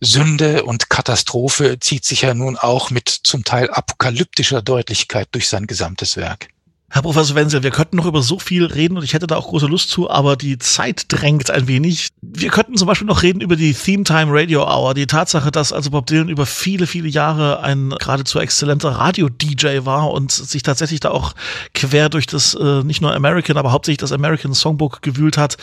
Sünde 0.00 0.64
und 0.64 0.88
Katastrophe 0.88 1.78
zieht 1.78 2.04
sich 2.04 2.22
ja 2.22 2.32
nun 2.32 2.56
auch 2.56 2.90
mit 2.90 3.08
zum 3.08 3.44
Teil 3.44 3.68
apokalyptischer 3.70 4.62
Deutlichkeit 4.62 5.28
durch 5.32 5.48
sein 5.48 5.66
gesamtes 5.66 6.16
Werk. 6.16 6.48
Herr 6.92 7.02
Professor 7.02 7.36
Wenzel, 7.36 7.62
wir 7.62 7.70
könnten 7.70 7.96
noch 7.96 8.04
über 8.04 8.20
so 8.20 8.40
viel 8.40 8.64
reden 8.64 8.96
und 8.96 9.04
ich 9.04 9.14
hätte 9.14 9.28
da 9.28 9.36
auch 9.36 9.46
große 9.46 9.66
Lust 9.66 9.90
zu, 9.90 10.10
aber 10.10 10.34
die 10.34 10.58
Zeit 10.58 11.04
drängt 11.06 11.48
ein 11.48 11.68
wenig. 11.68 12.08
Wir 12.20 12.50
könnten 12.50 12.76
zum 12.76 12.88
Beispiel 12.88 13.06
noch 13.06 13.22
reden 13.22 13.40
über 13.40 13.54
die 13.54 13.72
Theme 13.74 14.02
Time 14.02 14.32
Radio 14.32 14.64
Hour, 14.64 14.94
die 14.94 15.06
Tatsache, 15.06 15.52
dass 15.52 15.72
also 15.72 15.90
Bob 15.90 16.06
Dylan 16.06 16.28
über 16.28 16.46
viele, 16.46 16.88
viele 16.88 17.08
Jahre 17.08 17.60
ein 17.60 17.90
geradezu 17.90 18.40
exzellenter 18.40 18.90
Radio-DJ 18.90 19.84
war 19.84 20.10
und 20.10 20.32
sich 20.32 20.64
tatsächlich 20.64 20.98
da 20.98 21.12
auch 21.12 21.34
quer 21.74 22.08
durch 22.08 22.26
das 22.26 22.54
äh, 22.54 22.82
nicht 22.82 23.00
nur 23.00 23.14
American, 23.14 23.56
aber 23.56 23.70
hauptsächlich 23.70 23.98
das 23.98 24.10
American 24.10 24.52
Songbook 24.52 25.00
gewühlt 25.00 25.38
hat. 25.38 25.58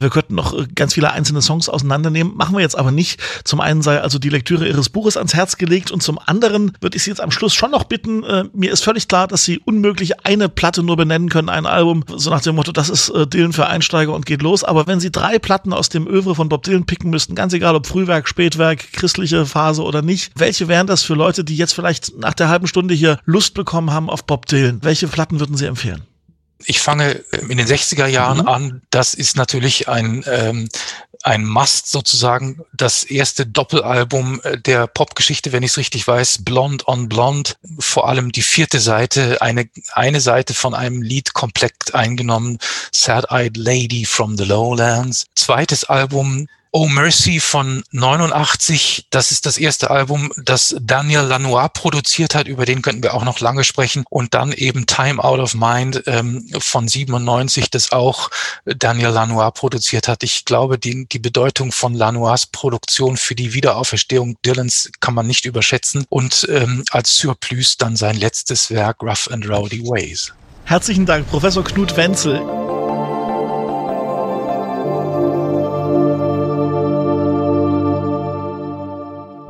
Wir 0.00 0.10
könnten 0.10 0.34
noch 0.34 0.52
äh, 0.52 0.66
ganz 0.74 0.94
viele 0.94 1.12
einzelne 1.12 1.42
Songs 1.42 1.68
auseinandernehmen, 1.68 2.36
machen 2.36 2.56
wir 2.56 2.60
jetzt 2.60 2.76
aber 2.76 2.90
nicht. 2.90 3.20
Zum 3.44 3.60
einen 3.60 3.82
sei 3.82 4.00
also 4.00 4.18
die 4.18 4.30
Lektüre 4.30 4.66
Ihres 4.66 4.88
Buches 4.88 5.16
ans 5.16 5.32
Herz 5.32 5.58
gelegt 5.58 5.92
und 5.92 6.02
zum 6.02 6.18
anderen 6.18 6.72
würde 6.80 6.96
ich 6.96 7.04
Sie 7.04 7.10
jetzt 7.10 7.20
am 7.20 7.30
Schluss 7.30 7.54
schon 7.54 7.70
noch 7.70 7.84
bitten, 7.84 8.24
äh, 8.24 8.44
mir 8.52 8.72
ist 8.72 8.82
völlig 8.82 9.06
klar, 9.06 9.28
dass 9.28 9.44
Sie 9.44 9.60
unmöglich 9.60 10.26
eine 10.26 10.48
Platte 10.48 10.71
Platte 10.72 10.86
nur 10.86 10.96
benennen 10.96 11.28
können, 11.28 11.50
ein 11.50 11.66
Album, 11.66 12.02
so 12.16 12.30
nach 12.30 12.40
dem 12.40 12.54
Motto, 12.54 12.72
das 12.72 12.88
ist 12.88 13.10
äh, 13.10 13.26
Dylan 13.26 13.52
für 13.52 13.66
Einsteiger 13.66 14.14
und 14.14 14.24
geht 14.24 14.40
los. 14.40 14.64
Aber 14.64 14.86
wenn 14.86 15.00
Sie 15.00 15.12
drei 15.12 15.38
Platten 15.38 15.74
aus 15.74 15.90
dem 15.90 16.06
Övre 16.06 16.34
von 16.34 16.48
Bob 16.48 16.62
Dylan 16.62 16.86
picken 16.86 17.10
müssten, 17.10 17.34
ganz 17.34 17.52
egal 17.52 17.76
ob 17.76 17.86
Frühwerk, 17.86 18.26
Spätwerk, 18.26 18.90
christliche 18.94 19.44
Phase 19.44 19.82
oder 19.82 20.00
nicht, 20.00 20.32
welche 20.34 20.68
wären 20.68 20.86
das 20.86 21.02
für 21.02 21.14
Leute, 21.14 21.44
die 21.44 21.56
jetzt 21.56 21.74
vielleicht 21.74 22.18
nach 22.18 22.32
der 22.32 22.48
halben 22.48 22.66
Stunde 22.66 22.94
hier 22.94 23.18
Lust 23.26 23.52
bekommen 23.52 23.90
haben 23.90 24.08
auf 24.08 24.24
Bob 24.24 24.46
Dylan? 24.46 24.78
Welche 24.82 25.08
Platten 25.08 25.40
würden 25.40 25.58
Sie 25.58 25.66
empfehlen? 25.66 26.02
Ich 26.66 26.80
fange 26.80 27.24
in 27.48 27.56
den 27.56 27.66
60er 27.66 28.06
Jahren 28.06 28.42
mhm. 28.42 28.48
an. 28.48 28.82
Das 28.90 29.14
ist 29.14 29.36
natürlich 29.36 29.88
ein 29.88 30.24
ähm, 30.26 30.68
ein 31.22 31.44
Must 31.44 31.86
sozusagen, 31.86 32.60
das 32.72 33.04
erste 33.04 33.46
Doppelalbum 33.46 34.40
äh, 34.42 34.58
der 34.58 34.86
Popgeschichte, 34.86 35.52
wenn 35.52 35.62
ich 35.62 35.72
es 35.72 35.76
richtig 35.78 36.06
weiß, 36.06 36.44
Blonde 36.44 36.84
on 36.86 37.08
Blonde, 37.08 37.52
vor 37.78 38.08
allem 38.08 38.32
die 38.32 38.42
vierte 38.42 38.80
Seite, 38.80 39.40
eine, 39.40 39.68
eine 39.92 40.20
Seite 40.20 40.54
von 40.54 40.74
einem 40.74 41.02
Lied 41.02 41.32
komplett 41.32 41.94
eingenommen, 41.94 42.58
Sad-Eyed 42.90 43.56
Lady 43.56 44.04
from 44.04 44.36
the 44.36 44.44
Lowlands. 44.44 45.26
Zweites 45.34 45.84
Album, 45.84 46.48
Oh 46.74 46.88
Mercy 46.88 47.38
von 47.38 47.84
89, 47.90 49.08
das 49.10 49.30
ist 49.30 49.44
das 49.44 49.58
erste 49.58 49.90
Album, 49.90 50.32
das 50.42 50.74
Daniel 50.80 51.20
Lanois 51.20 51.68
produziert 51.68 52.34
hat, 52.34 52.48
über 52.48 52.64
den 52.64 52.80
könnten 52.80 53.02
wir 53.02 53.12
auch 53.12 53.24
noch 53.24 53.40
lange 53.40 53.62
sprechen. 53.62 54.04
Und 54.08 54.32
dann 54.32 54.52
eben 54.52 54.86
Time 54.86 55.22
Out 55.22 55.38
of 55.38 55.54
Mind 55.54 56.02
ähm, 56.06 56.48
von 56.60 56.88
97, 56.88 57.68
das 57.68 57.92
auch 57.92 58.30
Daniel 58.64 59.10
Lanois 59.10 59.50
produziert 59.50 60.08
hat. 60.08 60.22
Ich 60.22 60.46
glaube, 60.46 60.78
die, 60.78 61.06
die 61.06 61.18
Bedeutung 61.18 61.72
von 61.72 61.92
Lanois 61.92 62.46
Produktion 62.50 63.18
für 63.18 63.34
die 63.34 63.52
Wiederauferstehung 63.52 64.38
Dylans 64.42 64.90
kann 65.00 65.12
man 65.12 65.26
nicht 65.26 65.44
überschätzen. 65.44 66.06
Und 66.08 66.48
ähm, 66.50 66.84
als 66.90 67.14
Surplus 67.18 67.76
dann 67.76 67.96
sein 67.96 68.16
letztes 68.16 68.70
Werk, 68.70 69.02
Rough 69.02 69.28
and 69.30 69.46
Rowdy 69.46 69.82
Ways. 69.82 70.32
Herzlichen 70.64 71.04
Dank, 71.04 71.28
Professor 71.28 71.62
Knut 71.62 71.94
Wenzel. 71.98 72.40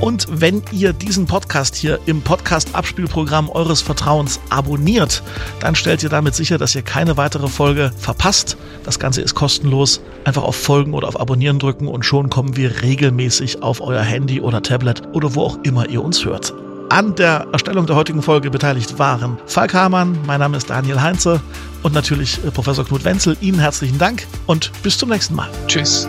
Und 0.00 0.26
wenn 0.30 0.62
ihr 0.70 0.92
diesen 0.92 1.26
Podcast 1.26 1.74
hier 1.74 1.98
im 2.06 2.22
Podcast-Abspielprogramm 2.22 3.48
eures 3.48 3.82
Vertrauens 3.82 4.38
abonniert, 4.48 5.22
dann 5.60 5.74
stellt 5.74 6.02
ihr 6.02 6.08
damit 6.08 6.34
sicher, 6.36 6.56
dass 6.56 6.74
ihr 6.74 6.82
keine 6.82 7.16
weitere 7.16 7.48
Folge 7.48 7.90
verpasst. 7.98 8.56
Das 8.84 9.00
Ganze 9.00 9.22
ist 9.22 9.34
kostenlos. 9.34 10.00
Einfach 10.24 10.44
auf 10.44 10.56
Folgen 10.56 10.94
oder 10.94 11.08
auf 11.08 11.18
Abonnieren 11.18 11.58
drücken 11.58 11.88
und 11.88 12.04
schon 12.04 12.30
kommen 12.30 12.56
wir 12.56 12.82
regelmäßig 12.82 13.62
auf 13.62 13.80
euer 13.80 14.02
Handy 14.02 14.40
oder 14.40 14.62
Tablet 14.62 15.02
oder 15.14 15.34
wo 15.34 15.42
auch 15.42 15.58
immer 15.64 15.88
ihr 15.88 16.02
uns 16.02 16.24
hört. 16.24 16.54
An 16.90 17.14
der 17.16 17.46
Erstellung 17.52 17.86
der 17.86 17.96
heutigen 17.96 18.22
Folge 18.22 18.50
beteiligt 18.50 18.98
waren 18.98 19.36
Falk 19.46 19.74
Hamann, 19.74 20.18
mein 20.26 20.40
Name 20.40 20.56
ist 20.56 20.70
Daniel 20.70 21.00
Heinze 21.00 21.40
und 21.82 21.92
natürlich 21.92 22.42
äh, 22.44 22.50
Professor 22.50 22.84
Knut 22.84 23.04
Wenzel. 23.04 23.36
Ihnen 23.40 23.58
herzlichen 23.58 23.98
Dank 23.98 24.26
und 24.46 24.70
bis 24.82 24.96
zum 24.96 25.10
nächsten 25.10 25.34
Mal. 25.34 25.50
Tschüss. 25.66 26.08